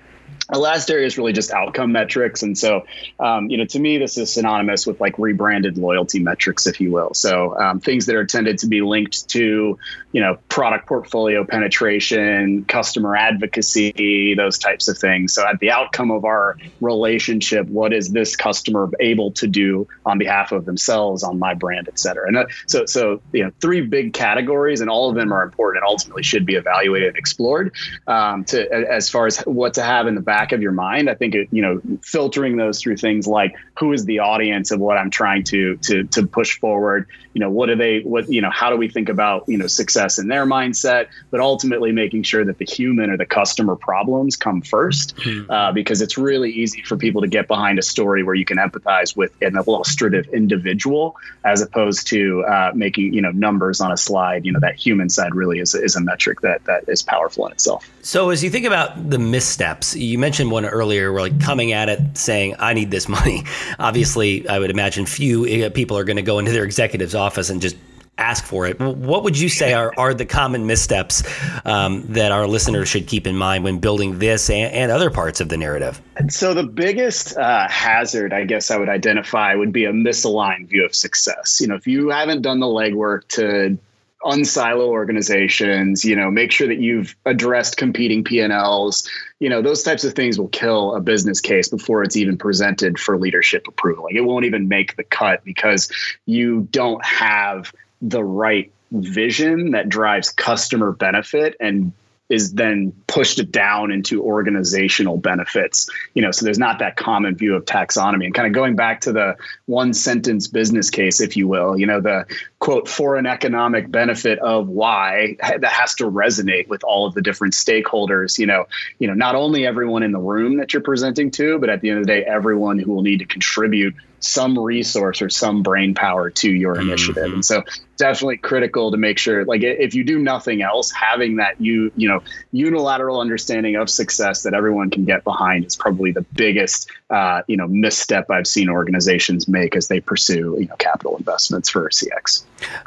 The 0.51 0.59
last 0.59 0.91
area 0.91 1.07
is 1.07 1.17
really 1.17 1.33
just 1.33 1.51
outcome 1.51 1.93
metrics. 1.93 2.43
And 2.43 2.59
so, 2.59 2.85
um, 3.19 3.49
you 3.49 3.57
know, 3.57 3.65
to 3.67 3.79
me, 3.79 3.99
this 3.99 4.19
is 4.19 4.33
synonymous 4.33 4.87
with 4.87 5.01
like 5.01 5.19
rebranded 5.19 5.79
loyalty 5.79 6.19
metrics, 6.19 6.67
if 6.67 6.81
you 6.81 6.91
will. 6.91 7.15
So 7.15 7.57
um, 7.59 7.81
things 7.81 8.07
that 8.07 8.17
are 8.17 8.27
tended 8.27 8.59
to 8.59 8.67
be 8.67 8.83
linked 8.83 9.29
to, 9.31 9.79
you 10.13 10.21
know, 10.21 10.39
product 10.49 10.89
portfolio 10.89 11.45
penetration, 11.45 12.65
customer 12.67 13.17
advocacy, 13.17 14.35
those 14.35 14.59
types 14.59 14.89
of 14.89 14.99
things. 14.99 15.33
So 15.33 15.47
at 15.47 15.59
the 15.61 15.71
outcome 15.71 16.11
of 16.11 16.25
our 16.25 16.59
relationship, 16.81 17.67
what 17.69 17.93
is 17.93 18.11
this 18.11 18.37
customer 18.37 18.91
able 19.01 19.33
to 19.33 19.47
do 19.47 19.87
on 20.05 20.19
behalf 20.19 20.53
of 20.53 20.67
themselves, 20.67 21.23
on 21.23 21.39
my 21.39 21.55
brand, 21.55 21.89
et 21.89 21.99
cetera? 21.99 22.27
And 22.27 22.51
so, 22.67 22.85
so, 22.87 23.23
you 23.33 23.45
know, 23.45 23.53
three 23.61 23.81
big 23.81 24.13
categories 24.13 24.81
and 24.81 24.91
all 24.91 25.09
of 25.09 25.15
them 25.15 25.33
are 25.33 25.45
important 25.45 25.83
and 25.85 25.89
ultimately 25.89 26.25
should 26.25 26.45
be 26.45 26.57
evaluated 26.57 27.09
and 27.09 27.17
explored 27.17 27.75
um, 28.07 28.45
to, 28.47 28.71
as 28.71 29.09
far 29.09 29.27
as 29.27 29.39
what 29.41 29.75
to 29.75 29.83
have 29.83 30.07
in 30.07 30.15
the 30.15 30.21
back 30.33 30.53
of 30.53 30.63
your 30.63 30.73
mind. 30.73 31.11
I 31.11 31.15
think 31.15 31.35
it, 31.35 31.49
you 31.51 31.61
know, 31.61 31.79
filtering 32.03 32.57
those 32.57 32.81
through 32.81 32.97
things 32.97 33.27
like 33.27 33.55
who 33.79 33.93
is 33.93 34.07
the 34.07 34.21
audience 34.21 34.71
of 34.71 34.81
what 34.81 34.97
I'm 34.97 35.11
trying 35.11 35.45
to 35.45 35.77
to 35.89 36.05
to 36.05 36.27
push 36.27 36.59
forward. 36.59 37.07
You 37.35 37.41
know, 37.41 37.51
what 37.51 37.67
do 37.67 37.77
they 37.77 38.01
what 38.01 38.33
you 38.33 38.41
know, 38.41 38.49
how 38.51 38.71
do 38.71 38.77
we 38.79 38.89
think 38.89 39.11
about 39.11 39.45
you 39.47 39.59
know 39.59 39.67
success 39.67 40.19
in 40.19 40.29
their 40.29 40.47
mindset, 40.47 41.09
but 41.31 41.41
ultimately 41.41 41.93
making 41.93 42.23
sure 42.23 42.47
that 42.47 42.57
the 42.57 42.65
human 42.65 43.11
or 43.11 43.19
the 43.19 43.27
customer 43.27 43.77
problems 43.77 44.37
come 44.37 44.63
first, 44.63 45.17
mm-hmm. 45.17 45.51
uh, 45.51 45.73
because 45.73 46.01
it's 46.01 46.17
really 46.17 46.51
easy 46.51 46.81
for 46.81 46.97
people 46.97 47.21
to 47.21 47.29
get 47.29 47.47
behind 47.47 47.79
a 47.79 47.83
story 47.83 48.23
where 48.23 48.35
you 48.35 48.47
can 48.47 48.57
empathize 48.57 49.15
with 49.15 49.33
an 49.43 49.55
illustrative 49.55 50.29
individual 50.33 51.15
as 51.45 51.61
opposed 51.61 52.07
to 52.07 52.43
uh, 52.45 52.73
making 52.75 53.13
you 53.13 53.21
know 53.21 53.33
numbers 53.33 53.83
on 53.83 53.93
a 53.93 53.99
slide. 53.99 54.47
You 54.47 54.53
know, 54.53 54.61
that 54.61 54.77
human 54.77 55.11
side 55.11 55.35
really 55.35 55.59
is 55.59 55.75
is 55.75 55.95
a 55.95 56.01
metric 56.01 56.41
that 56.41 56.65
that 56.65 56.89
is 56.89 57.03
powerful 57.03 57.45
in 57.45 57.53
itself. 57.53 57.87
So 58.05 58.31
as 58.31 58.43
you 58.43 58.51
think 58.51 58.67
about 58.67 59.11
the 59.11 59.19
missteps, 59.19 59.95
you 59.95 60.19
mentioned 60.19 60.51
one 60.51 60.65
earlier, 60.65 61.13
where 61.13 61.23
like 61.23 61.41
coming 61.41 61.73
at 61.73 61.89
it 61.89 62.01
saying, 62.19 62.57
I 62.59 62.75
need 62.75 62.91
this 62.91 63.09
money. 63.09 63.45
Obviously, 63.79 64.47
I 64.49 64.59
would 64.59 64.71
imagine 64.71 65.07
few 65.07 65.47
eh, 65.47 65.69
people 65.69 65.97
are 65.97 66.05
going 66.05 66.17
to 66.17 66.23
go 66.23 66.39
into 66.41 66.51
their 66.51 66.65
executive's 66.65 67.15
office 67.15 67.49
and 67.49 67.63
just 67.63 67.77
ask 68.19 68.45
for 68.45 68.67
it. 68.67 68.79
What 68.79 69.23
would 69.23 69.39
you 69.39 69.49
say 69.49 69.73
are, 69.73 69.95
are 69.97 70.15
the 70.15 70.27
common 70.27 70.67
missteps 70.67 71.23
um, 71.65 72.05
that 72.09 72.33
our 72.33 72.47
listeners 72.47 72.89
should 72.89 73.07
keep 73.07 73.27
in 73.27 73.37
mind 73.37 73.65
when 73.65 73.79
building 73.79 74.19
this 74.19 74.51
and, 74.51 74.73
and 74.73 74.93
other 74.93 75.11
parts 75.11 75.41
of 75.41 75.49
the 75.49 75.57
narrative? 75.57 76.01
So, 76.29 76.55
the 76.55 76.65
biggest 76.65 77.37
uh, 77.37 77.69
hazard, 77.69 78.33
I 78.33 78.45
guess 78.45 78.71
I 78.71 78.79
would 78.79 78.89
identify, 78.89 79.55
would 79.55 79.73
be 79.73 79.85
a 79.85 79.93
misaligned 79.93 80.69
view 80.69 80.85
of 80.85 80.95
success. 80.95 81.61
You 81.61 81.69
know, 81.69 81.77
if 81.77 81.87
you 81.87 82.11
haven't 82.11 82.43
done 82.43 82.61
the 82.61 82.67
legwork 82.67 83.29
to 83.29 83.79
unsilo 84.25 84.87
organizations 84.87 86.05
you 86.05 86.15
know 86.15 86.31
make 86.31 86.53
sure 86.53 86.69
that 86.69 86.79
you've 86.79 87.17
addressed 87.25 87.77
competing 87.77 88.23
p&l's 88.23 89.09
you 89.41 89.49
know 89.49 89.61
those 89.61 89.83
types 89.83 90.05
of 90.05 90.15
things 90.15 90.39
will 90.39 90.49
kill 90.49 90.95
a 90.95 91.01
business 91.01 91.41
case 91.41 91.69
before 91.69 92.05
it's 92.05 92.17
even 92.17 92.39
presented 92.39 92.99
for 92.99 93.19
leadership 93.19 93.67
approval. 93.67 94.05
Like 94.05 94.15
it 94.15 94.21
won't 94.21 94.45
even 94.45 94.69
make 94.69 94.97
the 94.97 95.03
cut 95.03 95.45
because 95.45 95.91
you 96.27 96.69
don't 96.71 97.05
have 97.05 97.73
the 98.01 98.23
right 98.23 98.73
vision 98.93 99.73
that 99.73 99.89
drives 99.89 100.31
customer 100.31 100.93
benefit 100.93 101.57
and 101.59 101.93
is 102.33 102.55
then 102.55 102.93
pushed 103.07 103.51
down 103.51 103.93
into 103.93 104.23
organizational 104.23 105.19
benefits. 105.19 105.91
You 106.15 106.23
know, 106.23 106.31
so 106.31 106.47
there's 106.47 106.59
not 106.59 106.79
that 106.79 106.97
common 106.97 107.37
view 107.37 107.55
of 107.55 107.67
taxonomy. 107.67 108.25
And 108.25 108.35
kind 108.35 108.47
of 108.47 108.55
going 108.55 108.75
back 108.75 109.03
to 109.03 109.13
the 109.13 109.37
one 109.67 109.93
sentence 109.93 110.49
business 110.49 110.89
case, 110.89 111.21
if 111.21 111.37
you 111.37 111.47
will, 111.47 111.79
you 111.79 111.87
know, 111.87 112.01
the 112.01 112.25
quote 112.59 112.89
foreign 112.89 113.27
economic 113.27 113.91
benefit 113.91 114.39
of 114.39 114.67
why 114.67 115.37
that 115.41 115.65
has 115.65 115.95
to 115.97 116.05
resonate 116.05 116.69
with 116.69 116.85
all 116.85 117.07
of 117.07 117.15
the 117.15 117.21
different 117.21 117.53
stakeholders. 117.53 118.39
You 118.39 118.47
know, 118.47 118.67
you 118.99 119.09
know, 119.09 119.15
not 119.15 119.35
only 119.35 119.67
everyone 119.67 120.03
in 120.03 120.13
the 120.13 120.19
room 120.19 120.57
that 120.57 120.73
you're 120.73 120.83
presenting 120.83 121.31
to, 121.33 121.59
but 121.59 121.69
at 121.69 121.83
the 121.83 121.91
end 121.91 121.99
of 121.99 122.07
the 122.07 122.13
day, 122.13 122.25
everyone 122.25 122.79
who 122.79 122.93
will 122.93 123.03
need 123.03 123.19
to 123.19 123.27
contribute 123.27 123.95
some 124.21 124.59
resource 124.59 125.21
or 125.21 125.29
some 125.29 125.63
brain 125.63 125.95
power 125.95 126.31
to 126.31 126.51
your 126.51 126.81
initiative. 126.81 127.25
Mm-hmm. 127.25 127.35
And 127.35 127.45
so 127.45 127.65
definitely 128.03 128.37
critical 128.37 128.91
to 128.91 128.97
make 128.97 129.17
sure 129.17 129.45
like 129.45 129.63
if 129.63 129.95
you 129.95 130.03
do 130.03 130.19
nothing 130.19 130.61
else 130.61 130.91
having 130.91 131.37
that 131.37 131.55
you 131.61 131.93
you 131.95 132.09
know 132.09 132.21
unilateral 132.51 133.21
understanding 133.21 133.77
of 133.77 133.89
success 133.89 134.43
that 134.43 134.55
everyone 134.55 134.91
can 134.91 135.05
get 135.05 135.23
behind 135.23 135.65
is 135.65 135.77
probably 135.77 136.11
the 136.11 136.23
biggest 136.35 136.91
uh, 137.11 137.43
you 137.47 137.57
know 137.57 137.69
misstep 137.69 138.29
i've 138.29 138.49
seen 138.49 138.69
organizations 138.69 139.47
make 139.47 139.77
as 139.77 139.87
they 139.87 140.01
pursue 140.01 140.57
you 140.59 140.67
know 140.67 140.75
capital 140.79 141.17
investments 141.17 141.69
for 141.69 141.89
cx 141.91 142.43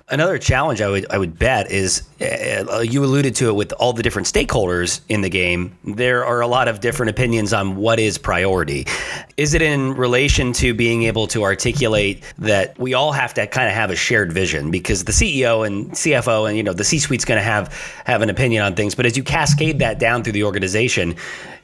another 0.10 0.38
challenge 0.38 0.81
i 0.81 0.89
would 0.89 1.10
i 1.10 1.17
would 1.17 1.39
bet 1.39 1.72
is 1.72 2.03
uh, 2.22 2.79
you 2.79 3.03
alluded 3.03 3.36
to 3.36 3.50
it 3.50 3.55
with 3.55 3.74
all 3.74 3.93
the 3.93 4.03
different 4.03 4.27
stakeholders 4.27 5.01
in 5.10 5.22
the 5.22 5.29
game. 5.29 5.77
There 5.84 6.25
are 6.25 6.41
a 6.41 6.48
lot 6.48 6.67
of 6.67 6.79
different 6.79 7.10
opinions 7.10 7.53
on 7.53 7.75
what 7.75 8.00
is 8.00 8.17
priority. 8.17 8.88
Is 9.38 9.53
it 9.53 9.62
in 9.62 9.95
relation 9.95 10.53
to 10.53 10.74
being 10.74 11.03
able 11.03 11.27
to 11.27 11.43
articulate 11.43 12.24
that 12.38 12.77
we 12.79 12.93
all 12.93 13.12
have 13.12 13.34
to 13.34 13.48
kind 13.48 13.67
of 13.67 13.74
have 13.74 13.91
a 13.91 13.95
shared 13.95 14.31
vision? 14.31 14.72
Because 14.72 15.03
the 15.05 15.12
CEO 15.12 15.65
and 15.65 15.91
CFO 15.91 16.47
and 16.47 16.57
you 16.57 16.63
know 16.63 16.74
the 16.74 16.83
C-suite's 16.83 17.25
going 17.25 17.38
to 17.38 17.43
have 17.43 17.74
have 18.05 18.21
an 18.21 18.29
opinion 18.29 18.63
on 18.63 18.75
things, 18.75 18.95
but 18.95 19.05
as 19.05 19.15
you 19.15 19.24
cascade 19.24 19.79
that 19.79 20.00
down 20.00 20.24
through 20.24 20.33
the 20.33 20.43
organization, 20.43 21.15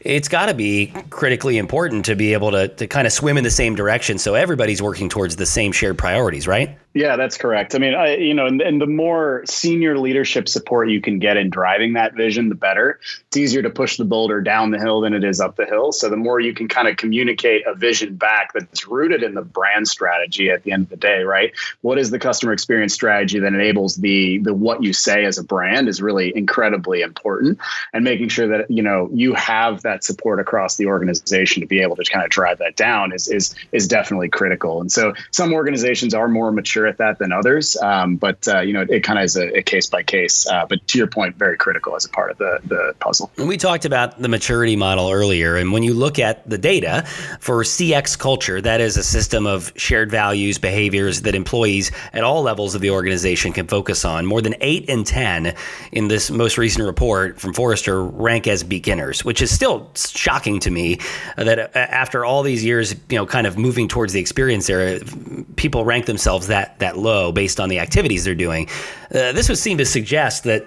it's 0.04 0.28
got 0.28 0.48
to 0.48 0.54
be 0.54 0.94
critically 1.10 1.58
important 1.58 2.06
to 2.06 2.16
be 2.16 2.34
able 2.34 2.52
to 2.52 2.68
to 2.68 2.88
kind 2.88 3.08
of 3.08 3.14
swim 3.14 3.38
in 3.38 3.44
the 3.44 3.52
same 3.52 3.76
direction 3.76 4.18
so 4.18 4.36
everybody's 4.36 4.82
working 4.82 5.10
towards 5.10 5.36
the 5.36 5.46
same 5.46 5.72
shared 5.72 5.98
priorities, 5.98 6.48
right? 6.48 6.78
Yeah, 6.94 7.16
that's 7.16 7.38
correct. 7.38 7.74
I 7.74 7.78
mean, 7.78 7.94
I, 7.94 8.18
you 8.18 8.34
know, 8.34 8.48
and, 8.48 8.62
and 8.62 8.82
the 8.82 8.86
more 8.86 9.44
senior 9.46 9.98
leadership 9.98 10.50
support 10.50 10.90
you 10.90 11.00
can 11.00 11.20
get 11.20 11.38
in 11.38 11.50
driving 11.50 11.94
that 11.94 12.16
vision, 12.16 12.50
the 12.50 12.56
better. 12.56 13.00
It's 13.28 13.38
easier 13.38 13.62
to 13.62 13.70
push 13.70 13.96
the 13.96 14.04
boulder 14.04 14.42
down 14.42 14.72
the 14.72 14.78
hill 14.78 15.00
than 15.00 15.14
it 15.14 15.24
is 15.24 15.40
up 15.40 15.56
the 15.56 15.66
hill. 15.66 15.94
So 15.94 16.10
the 16.10 16.18
more 16.18 16.42
you 16.42 16.54
can 16.54 16.68
kind 16.68 16.90
of 16.90 16.98
communicate 16.98 17.66
a 17.66 17.76
vision 17.76 18.16
back 18.16 18.52
that's 18.54 18.88
rooted 18.88 19.24
in 19.24 19.36
the 19.36 19.42
brand 19.42 19.88
strategy 19.88 20.50
at 20.50 20.64
the 20.64 20.74
end 20.74 20.84
of 20.84 20.90
the 20.90 20.98
day, 20.98 21.24
right? 21.24 21.54
What 21.80 21.98
is 21.98 22.12
the 22.12 22.20
customer 22.20 22.52
experience 22.52 22.94
strategy 22.94 23.40
that 23.40 23.54
enables 23.54 23.96
the 23.96 24.40
the 24.40 24.54
what 24.54 24.84
you 24.84 24.92
say 24.92 25.24
as 25.24 25.38
a 25.38 25.44
brand 25.44 25.88
is 25.88 26.02
really 26.02 26.36
incredibly 26.36 27.02
important, 27.02 27.60
and 27.94 28.04
making 28.04 28.28
sure 28.28 28.50
that 28.50 28.70
you 28.70 28.84
know 28.84 29.10
you 29.14 29.34
have 29.34 29.84
that 29.84 29.91
support 30.00 30.40
across 30.40 30.78
the 30.78 30.88
organization 30.88 31.62
to 31.62 31.68
be 31.68 31.82
able 31.82 31.96
to 31.96 32.04
kind 32.04 32.24
of 32.24 32.32
drive 32.32 32.60
that 32.60 32.76
down 32.76 33.12
is 33.14 33.28
is 33.28 33.56
is 33.72 33.88
definitely 33.88 34.30
critical. 34.30 34.82
And 34.82 34.92
so 34.92 35.14
some 35.32 35.54
organizations 35.54 36.14
are 36.14 36.28
more 36.28 36.52
mature 36.52 36.88
at 36.88 36.98
that 36.98 37.20
than 37.20 37.32
others. 37.32 37.76
Um, 37.78 38.16
but 38.16 38.48
uh, 38.48 38.62
you 38.62 38.74
know, 38.74 38.82
it, 38.82 38.90
it 38.90 39.04
kind 39.04 39.20
of 39.20 39.26
is 39.26 39.36
a, 39.38 39.60
a, 39.60 39.62
case 39.62 39.88
by 39.88 40.04
case. 40.04 40.48
Uh, 40.48 40.66
but 40.68 40.86
to 40.88 40.98
your 40.98 41.08
point, 41.08 41.36
very 41.36 41.58
critical 41.58 41.96
as 41.96 42.06
a 42.06 42.10
part 42.10 42.32
of 42.32 42.38
the 42.38 42.60
the 42.66 42.96
puzzle. 43.00 43.32
We 43.38 43.58
talked 43.58 43.86
about 43.86 44.22
the 44.22 44.28
maturity 44.28 44.76
model 44.76 45.10
earlier, 45.12 45.56
and 45.56 45.72
when 45.72 45.84
you 45.84 45.94
look 45.94 46.20
at 46.20 46.48
the 46.50 46.58
data 46.58 47.04
for 47.40 47.64
CX 47.64 48.18
culture, 48.18 48.62
that 48.62 48.82
is 48.82 48.98
a 48.98 49.04
system 49.04 49.46
of 49.46 49.72
shared 49.76 50.12
values, 50.12 50.58
behaviors 50.58 51.22
that 51.22 51.36
employees 51.36 51.92
at 52.14 52.24
all 52.24 52.42
levels 52.42 52.76
of 52.76 52.82
the 52.82 52.92
organization 52.92 53.54
can 53.54 53.68
focus 53.68 54.06
on. 54.06 54.26
More 54.26 54.42
than 54.42 54.56
eight 54.62 54.86
in 54.86 55.04
ten 55.04 55.56
in 55.92 56.08
this 56.08 56.30
most 56.30 56.58
recent 56.58 56.86
report 56.86 57.40
from 57.40 57.54
Forrester 57.54 58.04
rank 58.04 58.48
as 58.48 58.64
beginners, 58.64 59.26
which 59.26 59.42
is 59.42 59.54
still 59.54 59.81
shocking 59.96 60.60
to 60.62 60.72
me 60.72 61.00
that 61.38 61.60
uh, 61.60 61.70
after 61.78 62.26
all 62.26 62.44
these 62.44 62.64
years, 62.64 62.94
you 63.10 63.18
know, 63.18 63.26
kind 63.26 63.48
of 63.48 63.58
moving 63.58 63.88
towards 63.88 64.14
the 64.14 64.20
experience 64.20 64.70
era, 64.70 65.00
people 65.56 65.86
rank 65.86 66.06
themselves 66.06 66.48
that 66.48 66.80
that 66.80 66.98
low 66.98 67.32
based 67.32 67.60
on 67.60 67.70
the 67.70 67.80
activities 67.80 68.24
they're 68.24 68.36
doing. 68.36 68.68
Uh, 69.14 69.32
this 69.32 69.50
would 69.50 69.58
seem 69.58 69.78
to 69.78 69.86
suggest 69.86 70.44
that 70.44 70.66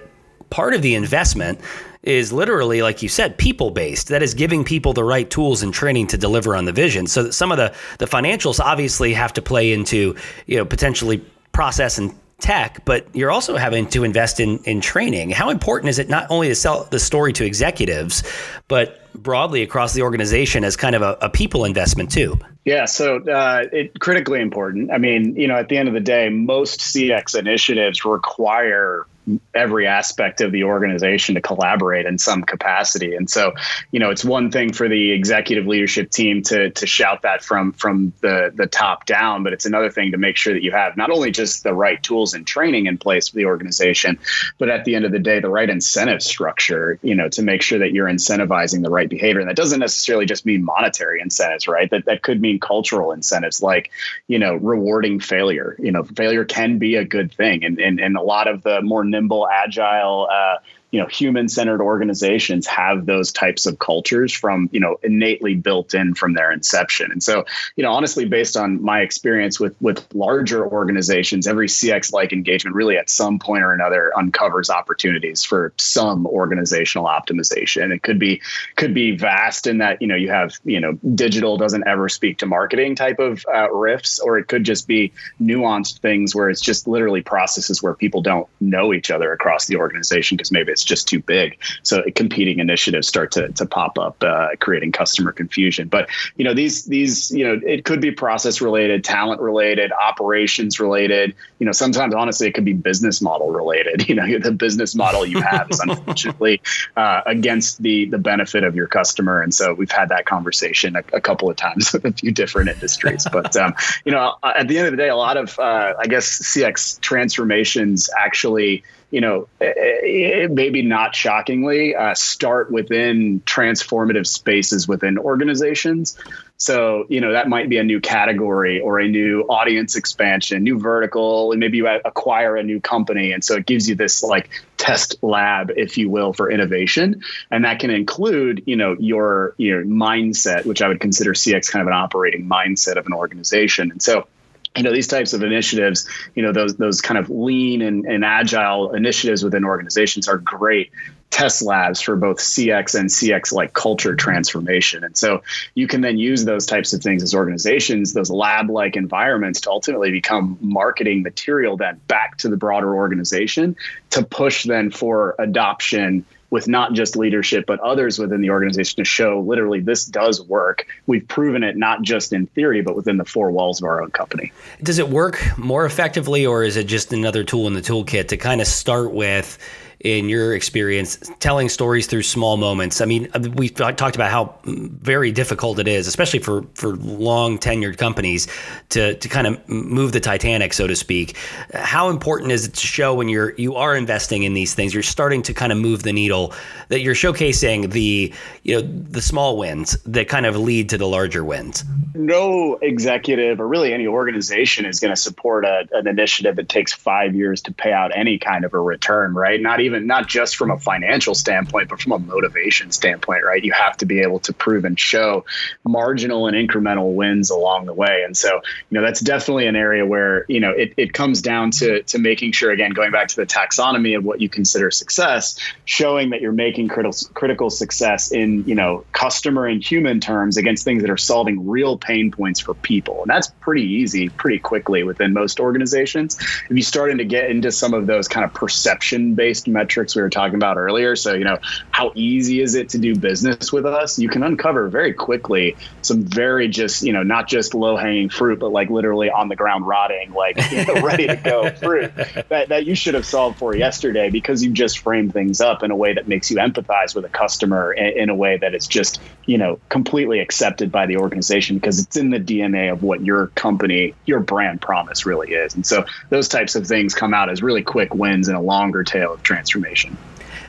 part 0.49 0.73
of 0.73 0.81
the 0.81 0.95
investment 0.95 1.59
is 2.03 2.31
literally, 2.31 2.81
like 2.81 3.01
you 3.01 3.09
said, 3.09 3.37
people 3.37 3.71
based. 3.71 4.09
That 4.09 4.21
is 4.21 4.33
giving 4.33 4.63
people 4.63 4.93
the 4.93 5.03
right 5.03 5.29
tools 5.29 5.63
and 5.63 5.73
training 5.73 6.07
to 6.07 6.17
deliver 6.17 6.55
on 6.55 6.65
the 6.65 6.71
vision. 6.71 7.07
So 7.07 7.23
that 7.23 7.33
some 7.33 7.51
of 7.51 7.57
the 7.57 7.73
the 7.97 8.05
financials 8.05 8.59
obviously 8.59 9.13
have 9.13 9.33
to 9.33 9.41
play 9.41 9.73
into 9.73 10.15
you 10.45 10.57
know 10.57 10.65
potentially 10.65 11.23
process 11.51 11.97
and 11.97 12.13
tech, 12.39 12.83
but 12.85 13.07
you're 13.13 13.31
also 13.31 13.55
having 13.57 13.87
to 13.89 14.03
invest 14.03 14.39
in 14.39 14.59
in 14.59 14.81
training. 14.81 15.31
How 15.31 15.49
important 15.49 15.89
is 15.89 15.99
it 15.99 16.09
not 16.09 16.27
only 16.29 16.47
to 16.47 16.55
sell 16.55 16.87
the 16.91 16.99
story 16.99 17.33
to 17.33 17.45
executives, 17.45 18.23
but 18.67 19.04
broadly 19.21 19.61
across 19.61 19.93
the 19.93 20.01
organization 20.01 20.63
as 20.63 20.75
kind 20.75 20.95
of 20.95 21.01
a, 21.01 21.17
a 21.21 21.29
people 21.29 21.65
investment 21.65 22.11
too? 22.11 22.39
Yeah, 22.65 22.85
so 22.85 23.17
uh, 23.17 23.65
it 23.71 23.99
critically 23.99 24.41
important. 24.41 24.91
I 24.91 24.97
mean, 24.97 25.35
you 25.35 25.47
know, 25.47 25.55
at 25.55 25.69
the 25.69 25.77
end 25.77 25.87
of 25.87 25.93
the 25.93 25.99
day, 25.99 26.29
most 26.29 26.79
CX 26.79 27.37
initiatives 27.37 28.05
require 28.05 29.05
every 29.53 29.87
aspect 29.87 30.41
of 30.41 30.51
the 30.51 30.63
organization 30.63 31.35
to 31.35 31.41
collaborate 31.41 32.05
in 32.05 32.17
some 32.17 32.43
capacity. 32.43 33.15
And 33.15 33.29
so, 33.29 33.53
you 33.91 33.99
know, 33.99 34.09
it's 34.09 34.23
one 34.23 34.51
thing 34.51 34.73
for 34.73 34.87
the 34.87 35.11
executive 35.11 35.65
leadership 35.67 36.11
team 36.11 36.43
to 36.43 36.69
to 36.71 36.87
shout 36.87 37.23
that 37.23 37.43
from 37.43 37.73
from 37.73 38.13
the 38.21 38.51
the 38.53 38.67
top 38.67 39.05
down, 39.05 39.43
but 39.43 39.53
it's 39.53 39.65
another 39.65 39.89
thing 39.89 40.11
to 40.11 40.17
make 40.17 40.37
sure 40.37 40.53
that 40.53 40.63
you 40.63 40.71
have 40.71 40.97
not 40.97 41.09
only 41.09 41.31
just 41.31 41.63
the 41.63 41.73
right 41.73 42.01
tools 42.01 42.33
and 42.33 42.45
training 42.45 42.85
in 42.85 42.97
place 42.97 43.29
for 43.29 43.35
the 43.35 43.45
organization, 43.45 44.19
but 44.57 44.69
at 44.69 44.85
the 44.85 44.95
end 44.95 45.05
of 45.05 45.11
the 45.11 45.19
day, 45.19 45.39
the 45.39 45.49
right 45.49 45.69
incentive 45.69 46.21
structure, 46.21 46.99
you 47.01 47.15
know, 47.15 47.29
to 47.29 47.41
make 47.41 47.61
sure 47.61 47.79
that 47.79 47.91
you're 47.91 48.07
incentivizing 48.07 48.83
the 48.83 48.89
right 48.89 49.09
behavior. 49.09 49.39
And 49.39 49.49
that 49.49 49.55
doesn't 49.55 49.79
necessarily 49.79 50.25
just 50.25 50.45
mean 50.45 50.63
monetary 50.63 51.21
incentives, 51.21 51.67
right? 51.67 51.89
That 51.89 52.05
that 52.05 52.21
could 52.21 52.41
mean 52.41 52.59
cultural 52.59 53.11
incentives 53.11 53.61
like, 53.61 53.91
you 54.27 54.39
know, 54.39 54.55
rewarding 54.55 55.19
failure. 55.19 55.75
You 55.79 55.91
know, 55.91 56.03
failure 56.03 56.45
can 56.45 56.77
be 56.77 56.95
a 56.95 57.05
good 57.05 57.33
thing. 57.33 57.63
And 57.63 57.79
and, 57.79 57.99
and 57.99 58.17
a 58.17 58.21
lot 58.21 58.47
of 58.47 58.63
the 58.63 58.81
more 58.81 59.03
nimble, 59.15 59.47
agile, 59.49 60.27
uh, 60.31 60.57
you 60.95 61.01
know 61.01 61.07
human 61.07 61.49
centered 61.49 61.81
organizations 61.81 62.65
have 62.67 63.05
those 63.05 63.33
types 63.33 63.65
of 63.65 63.77
cultures 63.77 64.31
from 64.31 64.69
you 64.71 64.79
know 64.79 64.95
innately 65.03 65.53
built 65.53 65.93
in 65.93 66.15
from 66.15 66.31
their 66.31 66.53
inception. 66.53 67.11
And 67.11 67.21
so 67.21 67.43
you 67.75 67.83
know 67.83 67.91
honestly 67.91 68.23
based 68.23 68.55
on 68.55 68.81
my 68.81 69.01
experience 69.01 69.59
with 69.59 69.75
with 69.81 70.07
larger 70.13 70.65
organizations 70.65 71.47
every 71.47 71.67
cx 71.67 72.13
like 72.13 72.31
engagement 72.31 72.77
really 72.77 72.97
at 72.97 73.09
some 73.09 73.39
point 73.39 73.61
or 73.61 73.73
another 73.73 74.17
uncovers 74.17 74.69
opportunities 74.69 75.43
for 75.43 75.73
some 75.75 76.25
organizational 76.27 77.07
optimization. 77.07 77.93
It 77.93 78.01
could 78.01 78.17
be 78.17 78.41
could 78.77 78.93
be 78.93 79.17
vast 79.17 79.67
in 79.67 79.79
that 79.79 80.01
you 80.01 80.07
know 80.07 80.15
you 80.15 80.29
have 80.29 80.53
you 80.63 80.79
know 80.79 80.93
digital 80.93 81.57
doesn't 81.57 81.85
ever 81.85 82.07
speak 82.07 82.37
to 82.37 82.45
marketing 82.45 82.95
type 82.95 83.19
of 83.19 83.45
uh, 83.53 83.67
riffs 83.67 84.21
or 84.23 84.37
it 84.37 84.47
could 84.47 84.63
just 84.63 84.87
be 84.87 85.11
nuanced 85.41 85.99
things 85.99 86.33
where 86.33 86.49
it's 86.49 86.61
just 86.61 86.87
literally 86.87 87.21
processes 87.21 87.83
where 87.83 87.93
people 87.93 88.21
don't 88.21 88.47
know 88.61 88.93
each 88.93 89.11
other 89.11 89.33
across 89.33 89.65
the 89.65 89.75
organization 89.75 90.37
because 90.37 90.53
maybe 90.53 90.71
it's 90.71 90.84
just 90.85 91.07
too 91.07 91.19
big. 91.19 91.57
So 91.83 92.03
competing 92.15 92.59
initiatives 92.59 93.07
start 93.07 93.31
to, 93.33 93.49
to 93.49 93.65
pop 93.65 93.97
up, 93.97 94.23
uh, 94.23 94.49
creating 94.59 94.91
customer 94.91 95.31
confusion. 95.31 95.87
But 95.87 96.09
you 96.35 96.45
know 96.45 96.53
these 96.53 96.85
these 96.85 97.31
you 97.31 97.43
know 97.43 97.59
it 97.65 97.85
could 97.85 98.01
be 98.01 98.11
process 98.11 98.61
related, 98.61 99.03
talent 99.03 99.41
related, 99.41 99.91
operations 99.91 100.79
related. 100.79 101.35
You 101.59 101.65
know 101.65 101.71
sometimes 101.71 102.13
honestly 102.13 102.47
it 102.47 102.53
could 102.53 102.65
be 102.65 102.73
business 102.73 103.21
model 103.21 103.51
related. 103.51 104.05
You 104.15 104.15
know 104.15 104.37
the 104.37 104.51
business 104.51 104.93
model 104.93 105.25
you 105.25 105.41
have 105.41 105.69
is 105.71 105.79
unfortunately 105.85 106.61
uh, 106.95 107.21
against 107.25 107.81
the 107.81 108.05
the 108.05 108.19
benefit 108.19 108.63
of 108.63 108.75
your 108.75 108.87
customer, 108.87 109.41
and 109.41 109.53
so 109.53 109.73
we've 109.73 109.91
had 109.91 110.09
that 110.09 110.25
conversation 110.25 110.95
a, 110.95 111.03
a 111.11 111.19
couple 111.19 111.49
of 111.49 111.55
times 111.55 111.91
with 111.93 112.05
a 112.05 112.11
few 112.13 112.31
different 112.31 112.69
industries. 112.69 113.25
But 113.31 113.55
um, 113.57 113.73
you 114.05 114.11
know 114.11 114.35
at 114.43 114.67
the 114.67 114.77
end 114.77 114.87
of 114.87 114.93
the 114.93 114.97
day, 114.97 115.09
a 115.09 115.15
lot 115.15 115.37
of 115.37 115.57
uh, 115.57 115.93
I 115.99 116.05
guess 116.05 116.27
CX 116.27 116.99
transformations 117.01 118.09
actually 118.15 118.83
you 119.11 119.21
know, 119.21 119.47
eh, 119.61 119.73
eh, 119.77 120.47
maybe 120.49 120.81
not 120.81 121.15
shockingly, 121.15 121.95
uh, 121.95 122.13
start 122.15 122.71
within 122.71 123.41
transformative 123.41 124.27
spaces 124.27 124.87
within 124.87 125.17
organizations. 125.17 126.17
So, 126.57 127.05
you 127.09 127.19
know, 127.19 127.33
that 127.33 127.49
might 127.49 127.69
be 127.69 127.77
a 127.77 127.83
new 127.83 127.99
category 127.99 128.79
or 128.79 128.99
a 128.99 129.07
new 129.07 129.41
audience 129.41 129.95
expansion, 129.95 130.63
new 130.63 130.79
vertical, 130.79 131.51
and 131.51 131.59
maybe 131.59 131.77
you 131.77 131.87
acquire 131.87 132.55
a 132.55 132.63
new 132.63 132.79
company. 132.79 133.33
And 133.33 133.43
so 133.43 133.55
it 133.55 133.65
gives 133.65 133.89
you 133.89 133.95
this 133.95 134.23
like 134.23 134.49
test 134.77 135.21
lab, 135.21 135.71
if 135.75 135.97
you 135.97 136.09
will, 136.09 136.31
for 136.31 136.49
innovation. 136.49 137.21
And 137.51 137.65
that 137.65 137.79
can 137.79 137.89
include, 137.89 138.63
you 138.65 138.77
know, 138.77 138.95
your 138.97 139.53
your 139.57 139.83
mindset, 139.83 140.65
which 140.65 140.81
I 140.81 140.87
would 140.87 141.01
consider 141.01 141.33
CX 141.33 141.69
kind 141.69 141.81
of 141.81 141.87
an 141.87 141.93
operating 141.93 142.47
mindset 142.49 142.95
of 142.97 143.05
an 143.05 143.13
organization. 143.13 143.91
And 143.91 144.01
so 144.01 144.27
you 144.75 144.83
know 144.83 144.91
these 144.91 145.07
types 145.07 145.33
of 145.33 145.43
initiatives 145.43 146.07
you 146.35 146.43
know 146.43 146.51
those 146.51 146.75
those 146.75 147.01
kind 147.01 147.17
of 147.17 147.29
lean 147.29 147.81
and, 147.81 148.05
and 148.05 148.25
agile 148.25 148.93
initiatives 148.93 149.43
within 149.43 149.63
organizations 149.63 150.27
are 150.27 150.37
great 150.37 150.91
test 151.35 151.61
labs 151.61 151.99
for 151.99 152.15
both 152.15 152.37
cx 152.37 152.97
and 152.97 153.09
cx 153.09 153.51
like 153.51 153.73
culture 153.73 154.15
transformation. 154.15 155.03
And 155.03 155.17
so 155.17 155.43
you 155.73 155.85
can 155.85 155.99
then 155.99 156.17
use 156.17 156.45
those 156.45 156.65
types 156.65 156.93
of 156.93 157.01
things 157.01 157.23
as 157.23 157.35
organizations 157.35 158.13
those 158.13 158.29
lab 158.29 158.69
like 158.69 158.95
environments 158.95 159.61
to 159.61 159.69
ultimately 159.69 160.11
become 160.11 160.57
marketing 160.61 161.23
material 161.23 161.75
then 161.75 161.99
back 162.07 162.37
to 162.37 162.49
the 162.49 162.57
broader 162.57 162.95
organization 162.95 163.75
to 164.11 164.23
push 164.23 164.63
then 164.63 164.91
for 164.91 165.35
adoption 165.37 166.25
with 166.55 166.69
not 166.69 166.93
just 166.93 167.17
leadership, 167.17 167.65
but 167.67 167.81
others 167.81 168.17
within 168.17 168.39
the 168.39 168.49
organization 168.49 168.95
to 168.95 169.03
show 169.03 169.41
literally 169.41 169.81
this 169.81 170.05
does 170.05 170.41
work. 170.41 170.87
We've 171.05 171.27
proven 171.27 171.65
it 171.65 171.75
not 171.75 172.01
just 172.01 172.31
in 172.31 172.47
theory, 172.47 172.81
but 172.81 172.95
within 172.95 173.17
the 173.17 173.25
four 173.25 173.51
walls 173.51 173.81
of 173.81 173.85
our 173.85 174.01
own 174.01 174.09
company. 174.11 174.53
Does 174.81 174.97
it 174.97 175.09
work 175.09 175.43
more 175.57 175.85
effectively, 175.85 176.45
or 176.45 176.63
is 176.63 176.77
it 176.77 176.85
just 176.87 177.11
another 177.11 177.43
tool 177.43 177.67
in 177.67 177.73
the 177.73 177.81
toolkit 177.81 178.29
to 178.29 178.37
kind 178.37 178.61
of 178.61 178.67
start 178.67 179.11
with? 179.11 179.57
In 179.99 180.29
your 180.29 180.55
experience 180.55 181.17
telling 181.39 181.69
stories 181.69 182.07
through 182.07 182.23
small 182.23 182.57
moments? 182.57 183.01
I 183.01 183.05
mean, 183.05 183.29
uh, 183.33 183.39
we 183.55 183.69
talked 183.69 184.15
about 184.15 184.31
how 184.31 184.57
very 184.65 185.31
difficult 185.31 185.79
it 185.79 185.87
is, 185.87 186.07
especially 186.07 186.39
for 186.39 186.63
for 186.73 186.95
long 186.97 187.57
tenured 187.57 187.97
companies, 187.97 188.47
to 188.89 189.15
to 189.15 189.29
kind 189.29 189.47
of 189.47 189.69
move 189.69 190.11
the 190.11 190.19
Titanic, 190.19 190.73
so 190.73 190.87
to 190.87 190.95
speak. 190.95 191.37
How 191.73 192.09
important 192.09 192.51
is 192.51 192.67
it 192.67 192.73
to 192.73 192.87
show 192.87 193.13
when 193.13 193.29
you're 193.29 193.53
you 193.57 193.75
are 193.75 193.95
investing 193.95 194.43
in 194.43 194.53
these 194.53 194.73
things, 194.73 194.93
you're 194.93 195.03
starting 195.03 195.41
to 195.43 195.53
kind 195.53 195.71
of 195.71 195.77
move 195.77 196.03
the 196.03 196.13
needle, 196.13 196.53
that 196.89 197.01
you're 197.01 197.15
showcasing 197.15 197.91
the 197.91 198.33
you 198.63 198.75
know 198.75 198.81
the 198.81 199.21
small 199.21 199.57
wins 199.57 199.97
that 200.03 200.27
kind 200.27 200.45
of 200.45 200.55
lead 200.57 200.89
to 200.89 200.97
the 200.97 201.07
larger 201.07 201.43
wins? 201.43 201.83
No 202.13 202.77
executive 202.81 203.59
or 203.59 203.67
really 203.67 203.93
any 203.93 204.07
organization 204.07 204.85
is 204.85 204.99
going 204.99 205.13
to 205.13 205.19
support 205.19 205.65
a, 205.65 205.87
an 205.91 206.07
initiative 206.07 206.55
that 206.55 206.69
takes 206.69 206.93
five 206.93 207.35
years 207.35 207.61
to 207.63 207.73
pay 207.73 207.91
out 207.91 208.11
any 208.15 208.37
kind 208.37 208.65
of 208.65 208.73
a 208.73 208.79
return, 208.79 209.33
right? 209.33 209.61
Not 209.61 209.79
even 209.85 210.07
not 210.07 210.27
just 210.27 210.55
from 210.55 210.71
a 210.71 210.79
financial 210.79 211.35
standpoint, 211.35 211.89
but 211.89 212.01
from 212.01 212.11
a 212.11 212.19
motivation 212.19 212.91
standpoint, 212.91 213.43
right? 213.43 213.63
You 213.63 213.73
have 213.73 213.97
to 213.97 214.05
be 214.05 214.21
able 214.21 214.39
to 214.39 214.53
prove 214.53 214.85
and 214.85 214.99
show 214.99 215.45
marginal 215.83 216.47
and 216.47 216.55
incremental 216.55 217.13
wins 217.13 217.49
along 217.49 217.85
the 217.85 217.93
way. 217.93 218.23
And 218.25 218.35
so, 218.35 218.49
you 218.89 218.99
know, 218.99 219.01
that's 219.01 219.21
definitely 219.21 219.67
an 219.67 219.75
area 219.75 220.05
where, 220.05 220.45
you 220.47 220.59
know, 220.59 220.71
it, 220.71 220.93
it 220.97 221.13
comes 221.13 221.41
down 221.41 221.71
to 221.71 222.03
to 222.03 222.19
making 222.19 222.51
sure, 222.51 222.71
again, 222.71 222.91
going 222.91 223.11
back 223.11 223.29
to 223.29 223.35
the 223.35 223.45
taxonomy 223.45 224.17
of 224.17 224.23
what 224.23 224.41
you 224.41 224.49
consider 224.49 224.91
success, 224.91 225.57
showing 225.85 226.31
that 226.31 226.41
you're 226.41 226.51
making 226.51 226.87
critical 226.87 227.17
critical 227.33 227.69
success 227.69 228.31
in, 228.31 228.65
you 228.67 228.75
know, 228.75 229.05
customer 229.11 229.65
and 229.65 229.83
human 229.83 230.19
terms 230.19 230.57
against 230.57 230.83
things 230.83 231.01
that 231.01 231.11
are 231.11 231.17
solving 231.17 231.67
real 231.67 231.97
pain 231.97 232.31
points 232.31 232.59
for 232.59 232.73
people. 232.73 233.21
And 233.21 233.29
that's 233.29 233.47
pretty 233.61 233.83
easy 233.83 234.29
pretty 234.29 234.59
quickly 234.59 235.03
within 235.03 235.33
most 235.33 235.59
organizations. 235.59 236.37
If 236.39 236.71
you're 236.71 236.81
starting 236.81 237.17
to 237.19 237.25
get 237.25 237.49
into 237.49 237.71
some 237.71 237.93
of 237.93 238.07
those 238.07 238.27
kind 238.27 238.43
of 238.43 238.53
perception 238.53 239.35
based 239.35 239.67
metrics 239.75 240.15
we 240.15 240.21
were 240.21 240.29
talking 240.29 240.55
about 240.55 240.77
earlier. 240.77 241.15
So, 241.15 241.33
you 241.33 241.43
know, 241.43 241.59
how 241.91 242.11
easy 242.15 242.61
is 242.61 242.73
it 242.73 242.89
to 242.89 242.97
do 242.97 243.15
business 243.15 243.71
with 243.71 243.85
us? 243.85 244.17
You 244.17 244.29
can 244.29 244.41
uncover 244.41 244.87
very 244.87 245.13
quickly 245.13 245.77
some 246.01 246.23
very 246.23 246.67
just, 246.67 247.03
you 247.03 247.13
know, 247.13 247.21
not 247.21 247.47
just 247.47 247.75
low 247.75 247.95
hanging 247.97 248.29
fruit, 248.29 248.59
but 248.59 248.71
like 248.71 248.89
literally 248.89 249.29
on 249.29 249.49
the 249.49 249.55
ground 249.55 249.85
rotting, 249.85 250.33
like 250.33 250.57
you 250.71 250.85
know, 250.85 251.01
ready 251.03 251.27
to 251.27 251.35
go 251.35 251.69
fruit 251.69 252.11
that, 252.49 252.69
that 252.69 252.85
you 252.85 252.95
should 252.95 253.13
have 253.13 253.25
solved 253.25 253.59
for 253.59 253.75
yesterday 253.75 254.29
because 254.29 254.63
you 254.63 254.71
just 254.71 254.99
framed 254.99 255.33
things 255.33 255.61
up 255.61 255.83
in 255.83 255.91
a 255.91 255.95
way 255.95 256.13
that 256.13 256.27
makes 256.27 256.49
you 256.49 256.57
empathize 256.57 257.13
with 257.15 257.25
a 257.25 257.29
customer 257.29 257.93
in, 257.93 258.17
in 258.17 258.29
a 258.29 258.35
way 258.35 258.57
that 258.57 258.73
is 258.73 258.87
just, 258.87 259.21
you 259.45 259.57
know, 259.57 259.79
completely 259.89 260.39
accepted 260.39 260.91
by 260.91 261.05
the 261.05 261.17
organization 261.17 261.77
because 261.77 261.99
it's 261.99 262.17
in 262.17 262.29
the 262.29 262.39
DNA 262.39 262.91
of 262.91 263.03
what 263.03 263.21
your 263.21 263.47
company, 263.47 264.13
your 264.25 264.39
brand 264.39 264.81
promise 264.81 265.25
really 265.25 265.53
is. 265.53 265.75
And 265.75 265.85
so 265.85 266.05
those 266.29 266.47
types 266.47 266.75
of 266.75 266.87
things 266.87 267.13
come 267.13 267.33
out 267.33 267.49
as 267.49 267.61
really 267.61 267.83
quick 267.83 268.13
wins 268.13 268.47
in 268.47 268.55
a 268.55 268.61
longer 268.61 269.03
tail 269.03 269.33
of 269.33 269.43
transformation. 269.65 270.17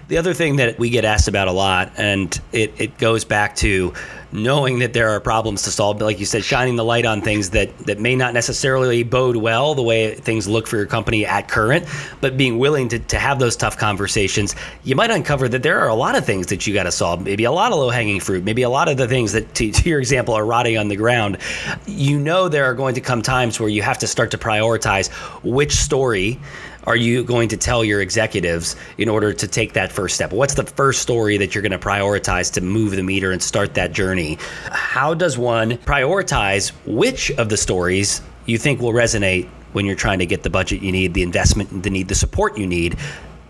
The 0.08 0.18
other 0.18 0.34
thing 0.34 0.56
that 0.56 0.78
we 0.78 0.90
get 0.90 1.04
asked 1.04 1.26
about 1.26 1.48
a 1.48 1.52
lot, 1.52 1.92
and 1.96 2.40
it, 2.52 2.72
it 2.80 2.98
goes 2.98 3.24
back 3.24 3.56
to 3.56 3.92
knowing 4.30 4.78
that 4.78 4.92
there 4.92 5.08
are 5.08 5.20
problems 5.20 5.62
to 5.62 5.70
solve, 5.70 5.98
but 5.98 6.04
like 6.04 6.20
you 6.20 6.26
said, 6.26 6.44
shining 6.44 6.76
the 6.76 6.84
light 6.84 7.04
on 7.04 7.22
things 7.22 7.50
that, 7.50 7.76
that 7.78 7.98
may 7.98 8.14
not 8.14 8.34
necessarily 8.34 9.02
bode 9.02 9.36
well 9.36 9.74
the 9.74 9.82
way 9.82 10.14
things 10.14 10.46
look 10.46 10.68
for 10.68 10.76
your 10.76 10.86
company 10.86 11.26
at 11.26 11.48
current, 11.48 11.84
but 12.20 12.36
being 12.36 12.58
willing 12.58 12.88
to, 12.88 12.98
to 13.00 13.18
have 13.18 13.38
those 13.40 13.56
tough 13.56 13.78
conversations, 13.78 14.54
you 14.84 14.94
might 14.94 15.10
uncover 15.10 15.48
that 15.48 15.62
there 15.62 15.80
are 15.80 15.88
a 15.88 15.94
lot 15.94 16.14
of 16.14 16.24
things 16.24 16.46
that 16.48 16.66
you 16.66 16.74
got 16.74 16.84
to 16.84 16.92
solve. 16.92 17.22
Maybe 17.22 17.44
a 17.44 17.52
lot 17.52 17.72
of 17.72 17.78
low 17.78 17.90
hanging 17.90 18.20
fruit, 18.20 18.44
maybe 18.44 18.62
a 18.62 18.70
lot 18.70 18.88
of 18.88 18.96
the 18.96 19.08
things 19.08 19.32
that, 19.32 19.54
to, 19.56 19.72
to 19.72 19.88
your 19.88 19.98
example, 19.98 20.34
are 20.34 20.44
rotting 20.44 20.78
on 20.78 20.88
the 20.88 20.96
ground. 20.96 21.38
You 21.86 22.18
know, 22.18 22.48
there 22.48 22.64
are 22.64 22.74
going 22.74 22.94
to 22.94 23.00
come 23.00 23.22
times 23.22 23.58
where 23.58 23.68
you 23.68 23.82
have 23.82 23.98
to 23.98 24.06
start 24.06 24.30
to 24.32 24.38
prioritize 24.38 25.08
which 25.42 25.72
story 25.72 26.38
are 26.86 26.96
you 26.96 27.24
going 27.24 27.48
to 27.48 27.56
tell 27.56 27.84
your 27.84 28.00
executives 28.00 28.76
in 28.96 29.08
order 29.08 29.32
to 29.32 29.48
take 29.48 29.72
that 29.72 29.90
first 29.90 30.14
step? 30.14 30.32
What's 30.32 30.54
the 30.54 30.62
first 30.62 31.02
story 31.02 31.36
that 31.38 31.54
you're 31.54 31.62
going 31.62 31.72
to 31.72 31.78
prioritize 31.78 32.52
to 32.52 32.60
move 32.60 32.92
the 32.92 33.02
meter 33.02 33.32
and 33.32 33.42
start 33.42 33.74
that 33.74 33.92
journey? 33.92 34.38
How 34.70 35.12
does 35.12 35.36
one 35.36 35.72
prioritize 35.78 36.70
which 36.86 37.32
of 37.32 37.48
the 37.48 37.56
stories 37.56 38.22
you 38.46 38.56
think 38.56 38.80
will 38.80 38.92
resonate 38.92 39.48
when 39.72 39.84
you're 39.84 39.96
trying 39.96 40.20
to 40.20 40.26
get 40.26 40.44
the 40.44 40.50
budget 40.50 40.80
you 40.80 40.92
need, 40.92 41.12
the 41.12 41.22
investment, 41.22 41.82
the 41.82 41.90
need, 41.90 42.08
the 42.08 42.14
support 42.14 42.56
you 42.56 42.66
need 42.66 42.96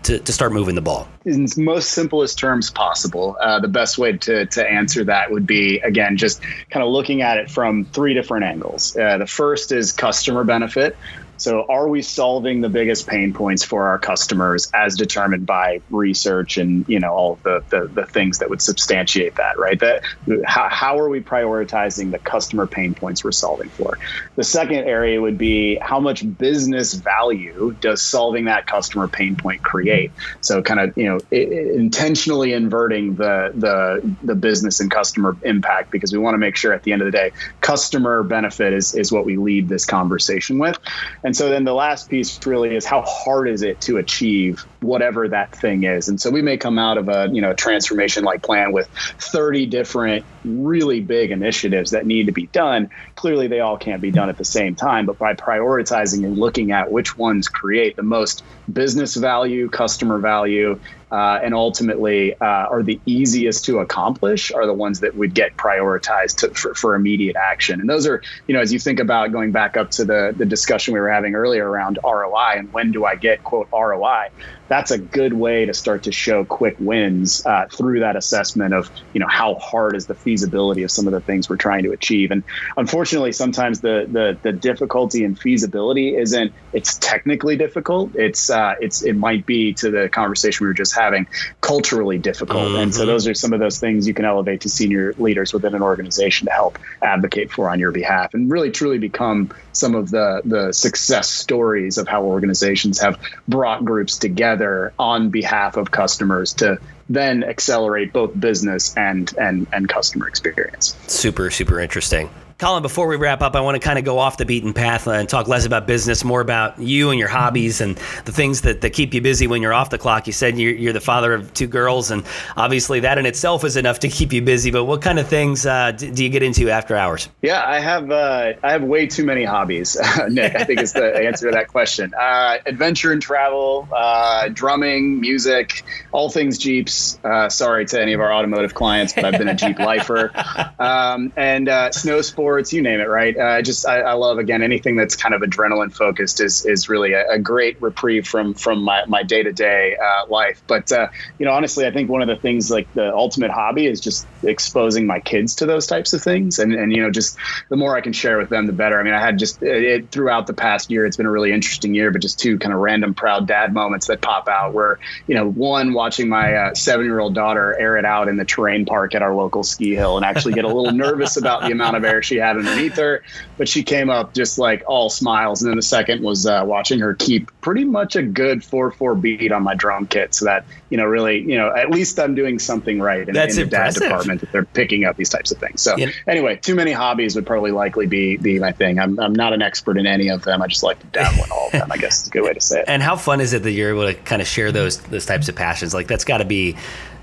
to, 0.03 0.19
to 0.19 0.33
start 0.33 0.51
moving 0.51 0.73
the 0.73 0.81
ball? 0.81 1.07
In 1.25 1.47
most 1.57 1.91
simplest 1.91 2.39
terms 2.39 2.71
possible, 2.71 3.37
uh, 3.39 3.59
the 3.59 3.67
best 3.67 3.97
way 3.97 4.17
to, 4.17 4.45
to 4.47 4.67
answer 4.67 5.03
that 5.03 5.31
would 5.31 5.45
be, 5.45 5.79
again, 5.79 6.17
just 6.17 6.41
kind 6.71 6.83
of 6.83 6.89
looking 6.89 7.21
at 7.21 7.37
it 7.37 7.51
from 7.51 7.85
three 7.85 8.13
different 8.13 8.45
angles. 8.45 8.97
Uh, 8.97 9.19
the 9.19 9.27
first 9.27 9.71
is 9.71 9.91
customer 9.91 10.43
benefit, 10.43 10.97
so, 11.37 11.65
are 11.69 11.87
we 11.87 12.01
solving 12.01 12.61
the 12.61 12.69
biggest 12.69 13.05
pain 13.05 13.31
points 13.31 13.63
for 13.63 13.87
our 13.89 13.99
customers 13.99 14.71
as 14.73 14.95
determined 14.95 15.45
by 15.45 15.81
research 15.91 16.57
and 16.57 16.87
you 16.89 16.99
know 16.99 17.13
all 17.13 17.39
the 17.43 17.63
the, 17.69 17.87
the 17.93 18.05
things 18.05 18.39
that 18.39 18.49
would 18.49 18.61
substantiate 18.61 19.35
that, 19.35 19.59
right? 19.59 19.79
That 19.79 20.03
how, 20.45 20.67
how 20.67 20.99
are 20.99 21.09
we 21.09 21.21
prioritizing 21.21 22.11
the 22.11 22.17
customer 22.17 22.65
pain 22.65 22.95
points 22.95 23.23
we're 23.23 23.31
solving 23.31 23.69
for? 23.69 23.99
The 24.35 24.43
second 24.43 24.85
area 24.85 25.21
would 25.21 25.37
be 25.37 25.77
how 25.79 25.99
much 25.99 26.23
business 26.37 26.93
value 26.93 27.75
does 27.79 28.01
solving 28.01 28.45
that 28.45 28.65
customer 28.65 29.07
pain 29.07 29.35
point 29.35 29.61
create? 29.61 30.11
So, 30.41 30.63
kind 30.63 30.79
of 30.79 30.97
you 30.97 31.05
know 31.05 31.19
it, 31.29 31.51
intentionally 31.51 32.53
inverting 32.53 33.13
the 33.13 33.51
the 33.53 34.15
the 34.23 34.35
business 34.35 34.79
and 34.79 34.89
customer 34.89 35.37
impact 35.43 35.91
because 35.91 36.11
we 36.11 36.17
want 36.17 36.33
to 36.33 36.39
make 36.39 36.55
sure 36.55 36.73
at 36.73 36.81
the 36.81 36.93
end 36.93 37.03
of 37.03 37.05
the 37.05 37.11
day, 37.11 37.31
customer 37.61 38.23
benefit 38.23 38.73
is 38.73 38.95
is 38.95 39.11
what 39.11 39.23
we 39.23 39.37
lead 39.37 39.69
this 39.69 39.85
conversation 39.85 40.57
with. 40.57 40.79
And 41.27 41.35
so 41.35 41.49
then 41.49 41.65
the 41.65 41.73
last 41.73 42.09
piece 42.09 42.39
really 42.45 42.73
is 42.73 42.85
how 42.85 43.01
hard 43.01 43.49
is 43.49 43.61
it 43.61 43.81
to 43.81 43.97
achieve 43.97 44.65
whatever 44.81 45.27
that 45.27 45.55
thing 45.55 45.83
is. 45.83 46.07
And 46.07 46.19
so 46.19 46.29
we 46.29 46.41
may 46.41 46.57
come 46.57 46.77
out 46.77 46.97
of 46.97 47.09
a, 47.09 47.29
you 47.31 47.41
know, 47.41 47.53
transformation 47.53 48.23
like 48.23 48.43
plan 48.43 48.71
with 48.71 48.87
30 48.87 49.65
different 49.65 50.25
really 50.45 51.01
big 51.01 51.31
initiatives 51.31 51.91
that 51.91 52.05
need 52.05 52.27
to 52.27 52.31
be 52.31 52.47
done. 52.47 52.89
Clearly 53.15 53.47
they 53.47 53.59
all 53.59 53.77
can't 53.77 54.01
be 54.01 54.11
done 54.11 54.29
at 54.29 54.37
the 54.37 54.45
same 54.45 54.75
time, 54.75 55.05
but 55.05 55.17
by 55.17 55.33
prioritizing 55.33 56.23
and 56.25 56.37
looking 56.37 56.71
at 56.71 56.91
which 56.91 57.17
ones 57.17 57.47
create 57.47 57.95
the 57.95 58.03
most 58.03 58.43
business 58.71 59.15
value, 59.15 59.69
customer 59.69 60.19
value, 60.19 60.79
uh, 61.11 61.39
and 61.41 61.53
ultimately 61.53 62.33
uh, 62.33 62.45
are 62.45 62.83
the 62.83 62.99
easiest 63.05 63.65
to 63.65 63.79
accomplish 63.79 64.51
are 64.51 64.65
the 64.65 64.73
ones 64.73 64.99
that 64.99 65.15
would 65.15 65.33
get 65.33 65.55
prioritized 65.55 66.39
to, 66.39 66.49
for, 66.53 66.73
for 66.75 66.95
immediate 66.95 67.35
action. 67.35 67.79
And 67.79 67.89
those 67.89 68.05
are, 68.07 68.21
you 68.45 68.53
know, 68.53 68.61
as 68.61 68.73
you 68.73 68.79
think 68.79 68.99
about 68.99 69.31
going 69.31 69.51
back 69.51 69.77
up 69.77 69.91
to 69.91 70.05
the, 70.05 70.33
the 70.35 70.45
discussion 70.45 70.93
we 70.93 70.99
were 70.99 71.09
having 71.09 71.35
earlier 71.35 71.67
around 71.67 71.97
ROI 72.03 72.55
and 72.57 72.73
when 72.73 72.91
do 72.91 73.05
I 73.05 73.15
get 73.15 73.43
quote 73.43 73.69
ROI, 73.71 74.27
that's 74.67 74.91
a 74.91 74.97
good 74.97 75.33
way 75.33 75.65
to 75.65 75.73
start 75.73 76.03
to 76.03 76.11
show 76.11 76.43
quick 76.45 76.75
wins 76.79 77.45
uh, 77.45 77.67
through 77.71 78.01
that 78.01 78.15
assessment 78.15 78.73
of 78.73 78.89
you 79.13 79.19
know 79.19 79.27
how 79.27 79.55
hard 79.55 79.95
is 79.95 80.07
the 80.07 80.15
feasibility 80.15 80.83
of 80.83 80.91
some 80.91 81.07
of 81.07 81.13
the 81.13 81.21
things 81.21 81.49
we're 81.49 81.57
trying 81.57 81.83
to 81.83 81.91
achieve 81.91 82.31
and 82.31 82.43
unfortunately 82.75 83.31
sometimes 83.31 83.81
the 83.81 84.07
the, 84.11 84.37
the 84.43 84.51
difficulty 84.51 85.23
in 85.23 85.35
feasibility 85.35 86.15
isn't 86.15 86.51
it's 86.73 86.97
technically 86.97 87.55
difficult 87.55 88.15
it's 88.15 88.49
uh, 88.49 88.75
it's 88.79 89.03
it 89.03 89.13
might 89.13 89.45
be 89.45 89.73
to 89.73 89.89
the 89.89 90.09
conversation 90.09 90.65
we 90.65 90.67
were 90.67 90.73
just 90.73 90.95
having 90.95 91.27
culturally 91.61 92.17
difficult 92.17 92.67
mm-hmm. 92.67 92.83
and 92.83 92.93
so 92.93 93.01
mm-hmm. 93.01 93.09
those 93.09 93.27
are 93.27 93.33
some 93.33 93.53
of 93.53 93.59
those 93.59 93.79
things 93.79 94.07
you 94.07 94.13
can 94.13 94.25
elevate 94.25 94.61
to 94.61 94.69
senior 94.69 95.13
leaders 95.17 95.53
within 95.53 95.75
an 95.75 95.81
organization 95.81 96.47
to 96.47 96.51
help 96.51 96.77
advocate 97.01 97.51
for 97.51 97.69
on 97.69 97.79
your 97.79 97.91
behalf 97.91 98.33
and 98.33 98.51
really 98.51 98.71
truly 98.71 98.97
become 98.97 99.51
some 99.71 99.95
of 99.95 100.09
the 100.09 100.41
the 100.43 100.71
success 100.73 101.29
stories 101.29 101.97
of 101.97 102.07
how 102.07 102.23
organizations 102.23 102.99
have 102.99 103.19
brought 103.47 103.85
groups 103.85 104.17
together 104.17 104.56
on 104.97 105.29
behalf 105.29 105.77
of 105.77 105.91
customers 105.91 106.53
to 106.55 106.79
then 107.09 107.43
accelerate 107.43 108.11
both 108.11 108.37
business 108.37 108.95
and 108.97 109.33
and 109.37 109.67
and 109.71 109.87
customer 109.87 110.27
experience. 110.27 110.95
Super 111.07 111.49
super 111.51 111.79
interesting. 111.79 112.29
Colin, 112.57 112.81
before 112.81 113.05
we 113.05 113.17
wrap 113.17 113.43
up, 113.43 113.55
I 113.55 113.61
want 113.61 113.75
to 113.75 113.79
kind 113.79 113.99
of 113.99 114.05
go 114.05 114.17
off 114.17 114.37
the 114.37 114.45
beaten 114.45 114.73
path 114.73 115.05
and 115.05 115.29
talk 115.29 115.47
less 115.47 115.67
about 115.67 115.85
business, 115.85 116.23
more 116.23 116.41
about 116.41 116.79
you 116.79 117.11
and 117.11 117.19
your 117.19 117.27
hobbies 117.27 117.81
and 117.81 117.95
the 118.25 118.31
things 118.31 118.61
that, 118.61 118.81
that 118.81 118.93
keep 118.93 119.13
you 119.13 119.21
busy 119.21 119.45
when 119.45 119.61
you're 119.61 119.75
off 119.75 119.91
the 119.91 119.99
clock. 119.99 120.25
You 120.25 120.33
said 120.33 120.57
you're, 120.57 120.73
you're 120.73 120.93
the 120.93 120.99
father 120.99 121.35
of 121.35 121.53
two 121.53 121.67
girls, 121.67 122.09
and 122.09 122.23
obviously 122.55 123.01
that 123.01 123.19
in 123.19 123.27
itself 123.27 123.63
is 123.63 123.77
enough 123.77 123.99
to 123.99 124.07
keep 124.07 124.33
you 124.33 124.41
busy. 124.41 124.71
But 124.71 124.85
what 124.85 125.03
kind 125.03 125.19
of 125.19 125.27
things 125.27 125.67
uh, 125.67 125.91
do 125.91 126.23
you 126.23 126.29
get 126.29 126.41
into 126.41 126.71
after 126.71 126.95
hours? 126.95 127.29
Yeah, 127.43 127.63
I 127.63 127.79
have 127.79 128.09
uh, 128.09 128.53
I 128.63 128.71
have 128.71 128.81
way 128.81 129.05
too 129.05 129.23
many 129.23 129.43
hobbies, 129.43 129.95
Nick. 130.27 130.55
I 130.55 130.63
think 130.63 130.81
is 130.81 130.93
the 130.93 131.15
answer 131.15 131.51
to 131.51 131.55
that 131.55 131.67
question. 131.67 132.15
Uh, 132.19 132.57
adventure 132.65 133.11
and 133.11 133.21
travel, 133.21 133.87
uh, 133.95 134.49
drumming, 134.51 135.21
music, 135.21 135.83
all 136.11 136.31
things 136.31 136.57
Jeeps. 136.57 137.19
Uh, 137.23 137.49
sorry 137.49 137.85
to 137.85 138.01
any 138.01 138.13
of 138.13 138.19
our 138.19 138.33
automotive 138.33 138.73
clients, 138.73 139.13
but 139.13 139.25
I've 139.25 139.37
been 139.37 139.47
a 139.47 139.53
Jeep 139.53 139.77
lifer, 139.77 140.31
um, 140.79 141.31
and 141.35 141.69
uh, 141.69 141.91
snow 141.91 142.21
sports 142.23 142.46
sports, 142.47 142.71
you 142.71 142.81
name 142.81 143.01
it, 143.01 143.09
right? 143.09 143.37
Uh, 143.37 143.61
just 143.61 143.85
I, 143.85 143.99
I, 143.99 144.13
love 144.13 144.37
again 144.37 144.63
anything 144.63 144.95
that's 144.95 145.17
kind 145.17 145.35
of 145.35 145.41
adrenaline 145.41 145.93
focused 145.93 146.39
is 146.39 146.65
is 146.65 146.87
really 146.87 147.11
a, 147.11 147.31
a 147.31 147.39
great 147.39 147.81
reprieve 147.81 148.25
from 148.25 148.53
from 148.53 148.83
my 148.83 149.03
my 149.05 149.23
day 149.23 149.43
to 149.43 149.51
day 149.51 149.97
life. 150.29 150.61
But 150.65 150.89
uh, 150.93 151.09
you 151.37 151.45
know, 151.45 151.51
honestly, 151.51 151.85
I 151.85 151.91
think 151.91 152.09
one 152.09 152.21
of 152.21 152.29
the 152.29 152.37
things 152.37 152.71
like 152.71 152.91
the 152.93 153.13
ultimate 153.13 153.51
hobby 153.51 153.85
is 153.85 153.99
just 153.99 154.25
exposing 154.43 155.05
my 155.07 155.19
kids 155.19 155.55
to 155.55 155.65
those 155.65 155.87
types 155.87 156.13
of 156.13 156.21
things, 156.21 156.57
and 156.59 156.73
and 156.73 156.93
you 156.93 157.01
know, 157.01 157.11
just 157.11 157.37
the 157.67 157.75
more 157.75 157.97
I 157.97 158.01
can 158.01 158.13
share 158.13 158.37
with 158.37 158.47
them, 158.47 158.65
the 158.65 158.71
better. 158.71 158.97
I 158.97 159.03
mean, 159.03 159.13
I 159.13 159.19
had 159.19 159.37
just 159.37 159.61
it, 159.61 160.09
throughout 160.09 160.47
the 160.47 160.53
past 160.53 160.89
year, 160.89 161.05
it's 161.05 161.17
been 161.17 161.25
a 161.25 161.31
really 161.31 161.51
interesting 161.51 161.93
year, 161.93 162.11
but 162.11 162.21
just 162.21 162.39
two 162.39 162.57
kind 162.59 162.73
of 162.73 162.79
random 162.79 163.13
proud 163.13 163.45
dad 163.45 163.73
moments 163.73 164.07
that 164.07 164.21
pop 164.21 164.47
out 164.47 164.73
where 164.73 164.99
you 165.27 165.35
know, 165.35 165.49
one 165.49 165.91
watching 165.91 166.29
my 166.29 166.53
uh, 166.53 166.75
seven 166.75 167.05
year 167.05 167.19
old 167.19 167.35
daughter 167.35 167.77
air 167.77 167.97
it 167.97 168.05
out 168.05 168.29
in 168.29 168.37
the 168.37 168.45
terrain 168.45 168.85
park 168.85 169.15
at 169.15 169.21
our 169.21 169.35
local 169.35 169.63
ski 169.63 169.95
hill 169.95 170.15
and 170.15 170.25
actually 170.25 170.53
get 170.53 170.63
a 170.63 170.67
little 170.69 170.91
nervous 170.93 171.35
about 171.35 171.63
the 171.63 171.71
amount 171.71 171.97
of 171.97 172.05
air 172.05 172.23
she 172.23 172.36
had 172.37 172.57
underneath 172.57 172.95
her. 172.97 173.23
But 173.57 173.67
she 173.67 173.83
came 173.83 174.09
up 174.09 174.33
just 174.33 174.57
like 174.57 174.83
all 174.87 175.09
smiles. 175.09 175.61
And 175.61 175.71
then 175.71 175.77
the 175.77 175.83
second 175.83 176.23
was 176.23 176.45
uh, 176.45 176.63
watching 176.65 176.99
her 176.99 177.13
keep 177.13 177.51
pretty 177.61 177.83
much 177.83 178.15
a 178.15 178.23
good 178.23 178.63
4 178.63 178.91
4 178.91 179.15
beat 179.15 179.51
on 179.51 179.63
my 179.63 179.75
drum 179.75 180.07
kit. 180.07 180.33
So 180.33 180.45
that, 180.45 180.65
you 180.89 180.97
know, 180.97 181.05
really, 181.05 181.39
you 181.39 181.57
know, 181.57 181.73
at 181.75 181.89
least 181.89 182.19
I'm 182.19 182.35
doing 182.35 182.59
something 182.59 182.99
right 182.99 183.27
in, 183.27 183.33
That's 183.33 183.57
in 183.57 183.65
the 183.65 183.69
dad 183.69 183.93
department 183.93 184.41
that 184.41 184.51
they're 184.51 184.65
picking 184.65 185.05
up 185.05 185.17
these 185.17 185.29
types 185.29 185.51
of 185.51 185.57
things. 185.57 185.81
So 185.81 185.97
yeah. 185.97 186.11
anyway, 186.27 186.57
too 186.57 186.75
many 186.75 186.91
hobbies 186.91 187.35
would 187.35 187.45
probably 187.45 187.71
likely 187.71 188.07
be, 188.07 188.37
be 188.37 188.59
my 188.59 188.71
thing. 188.71 188.99
I'm, 188.99 189.19
I'm 189.19 189.33
not 189.33 189.53
an 189.53 189.61
expert 189.61 189.97
in 189.97 190.05
any 190.05 190.29
of 190.29 190.43
them. 190.43 190.61
I 190.61 190.67
just 190.67 190.83
like 190.83 190.99
to 190.99 191.07
dabble 191.07 191.43
in 191.43 191.51
all 191.51 191.67
of 191.67 191.71
them, 191.71 191.91
I 191.91 191.97
guess 191.97 192.21
is 192.21 192.27
a 192.27 192.31
good 192.31 192.43
way 192.43 192.53
to 192.53 192.61
say 192.61 192.79
it. 192.81 192.85
And 192.97 193.03
how 193.03 193.15
fun 193.15 193.41
is 193.41 193.53
it 193.53 193.63
that 193.63 193.71
you're 193.71 193.89
able 193.89 194.07
to 194.07 194.13
kind 194.15 194.41
of 194.41 194.47
share 194.47 194.71
those, 194.71 194.99
those 195.01 195.25
types 195.25 195.49
of 195.49 195.55
passions? 195.55 195.93
Like 195.93 196.07
that's 196.07 196.23
got 196.23 196.39
to 196.39 196.45
be 196.45 196.77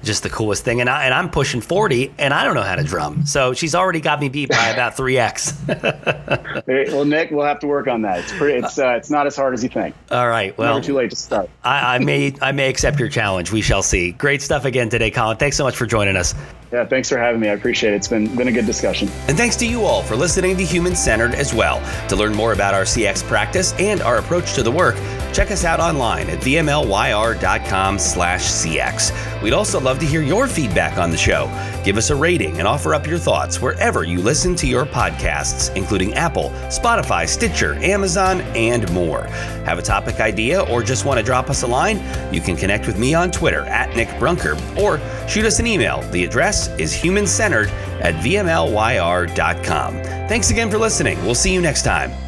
just 0.05 0.23
the 0.23 0.31
coolest 0.31 0.65
thing. 0.65 0.81
And 0.81 0.89
I 0.89 1.05
and 1.05 1.15
I'm 1.15 1.31
pushing 1.31 1.61
40 1.61 2.15
and 2.19 2.33
I 2.33 2.45
don't 2.45 2.55
know 2.55 2.63
how 2.63 2.77
to 2.77 2.85
drum. 2.85 3.27
So 3.27 3.53
she's 3.53 3.75
already 3.75 4.01
got 4.01 4.21
me 4.21 4.29
beat 4.29 4.51
by 4.51 4.69
about 4.69 4.97
3x. 4.97 6.89
well, 6.93 7.05
Nick, 7.05 7.31
we'll 7.31 7.45
have 7.45 7.61
to 7.61 7.67
work 7.67 7.89
on 7.89 8.03
that. 8.03 8.21
It's 8.21 8.33
pretty 8.33 8.59
it's 8.59 8.79
uh, 8.79 8.91
it's 8.91 9.11
not 9.11 9.27
as 9.27 9.37
hard 9.37 9.55
as 9.55 9.63
you 9.63 9.69
think. 9.69 9.95
All 10.11 10.29
right. 10.29 10.57
Well, 10.57 10.75
never 10.75 10.85
too 10.85 10.95
late 10.95 11.11
to 11.11 11.17
start. 11.17 11.51
I, 11.63 11.97
I 11.97 11.99
may 11.99 12.35
I 12.41 12.53
may 12.53 12.69
accept 12.69 13.01
your 13.01 13.09
challenge. 13.09 13.51
We 13.53 13.63
shall 13.63 13.83
see. 13.83 14.13
Great 14.13 14.43
stuff 14.43 14.65
again 14.65 14.89
today, 14.89 15.11
Colin. 15.11 15.37
Thanks 15.37 15.57
so 15.57 15.65
much 15.65 15.77
for 15.77 15.87
joining 15.87 16.17
us. 16.17 16.35
Yeah, 16.75 16.85
thanks 16.85 17.09
for 17.09 17.19
having 17.19 17.41
me. 17.41 17.49
I 17.49 17.53
appreciate 17.53 17.93
it. 17.93 17.97
It's 17.97 18.09
been 18.09 18.35
been 18.35 18.49
a 18.49 18.53
good 18.53 18.67
discussion. 18.67 19.09
And 19.29 19.37
thanks 19.37 19.55
to 19.57 19.67
you 19.67 19.85
all 19.85 20.03
for 20.03 20.17
listening 20.17 20.57
to 20.57 20.65
Human 20.65 20.97
Centered 20.97 21.33
as 21.33 21.55
well. 21.55 21.81
To 22.09 22.17
learn 22.17 22.35
more 22.35 22.53
about 22.53 22.75
our 22.75 22.83
CX 22.83 23.23
practice 23.23 23.73
and 23.79 24.03
our 24.03 24.19
approach 24.19 24.55
to 24.55 24.65
the 24.65 24.73
work, 24.73 24.97
check 25.33 25.53
us 25.53 25.65
out 25.65 25.79
online 25.79 26.29
at 26.29 26.41
vmlyr.com/cx. 26.41 29.41
We'd 29.41 29.53
also 29.53 29.79
love 29.79 30.01
to 30.01 30.07
hear 30.07 30.23
your 30.23 30.49
feedback 30.49 30.99
on 30.99 31.13
the 31.13 31.17
show. 31.17 31.49
Give 31.85 31.97
us 31.97 32.11
a 32.11 32.17
rating 32.17 32.59
and 32.59 32.67
offer 32.67 32.93
up 32.93 33.07
your 33.07 33.19
thoughts 33.19 33.61
wherever 33.61 34.03
you 34.03 34.21
listen 34.21 34.57
to 34.57 34.67
your 34.67 34.85
podcasts, 34.85 35.73
including 35.77 36.15
Apple, 36.15 36.51
Spotify, 36.71 37.29
Stitcher, 37.29 37.75
Amazon, 37.85 38.41
and 38.57 38.91
more. 38.91 39.29
Have 39.65 39.79
a 39.79 39.83
topic 39.83 40.19
idea 40.19 40.63
or 40.63 40.83
just 40.83 41.05
want 41.05 41.21
to 41.21 41.25
drop 41.25 41.51
us 41.51 41.63
a 41.63 41.69
line? 41.69 42.03
You 42.33 42.41
can 42.41 42.57
connect 42.57 42.89
with 42.89 42.99
me 42.99 43.15
on 43.15 43.31
Twitter 43.31 43.61
at 43.67 43.95
Nick 43.95 44.09
Brunker 44.19 44.57
or 44.77 44.99
shoot 45.29 45.45
us 45.45 45.61
an 45.61 45.69
email. 45.69 46.03
The 46.11 46.25
address 46.25 46.64
is 46.79 46.93
human 46.93 47.27
centered 47.27 47.69
at 48.01 48.15
vmlyr.com. 48.15 49.95
Thanks 50.29 50.51
again 50.51 50.71
for 50.71 50.79
listening. 50.79 51.23
We'll 51.25 51.35
see 51.35 51.53
you 51.53 51.61
next 51.61 51.83
time. 51.83 52.24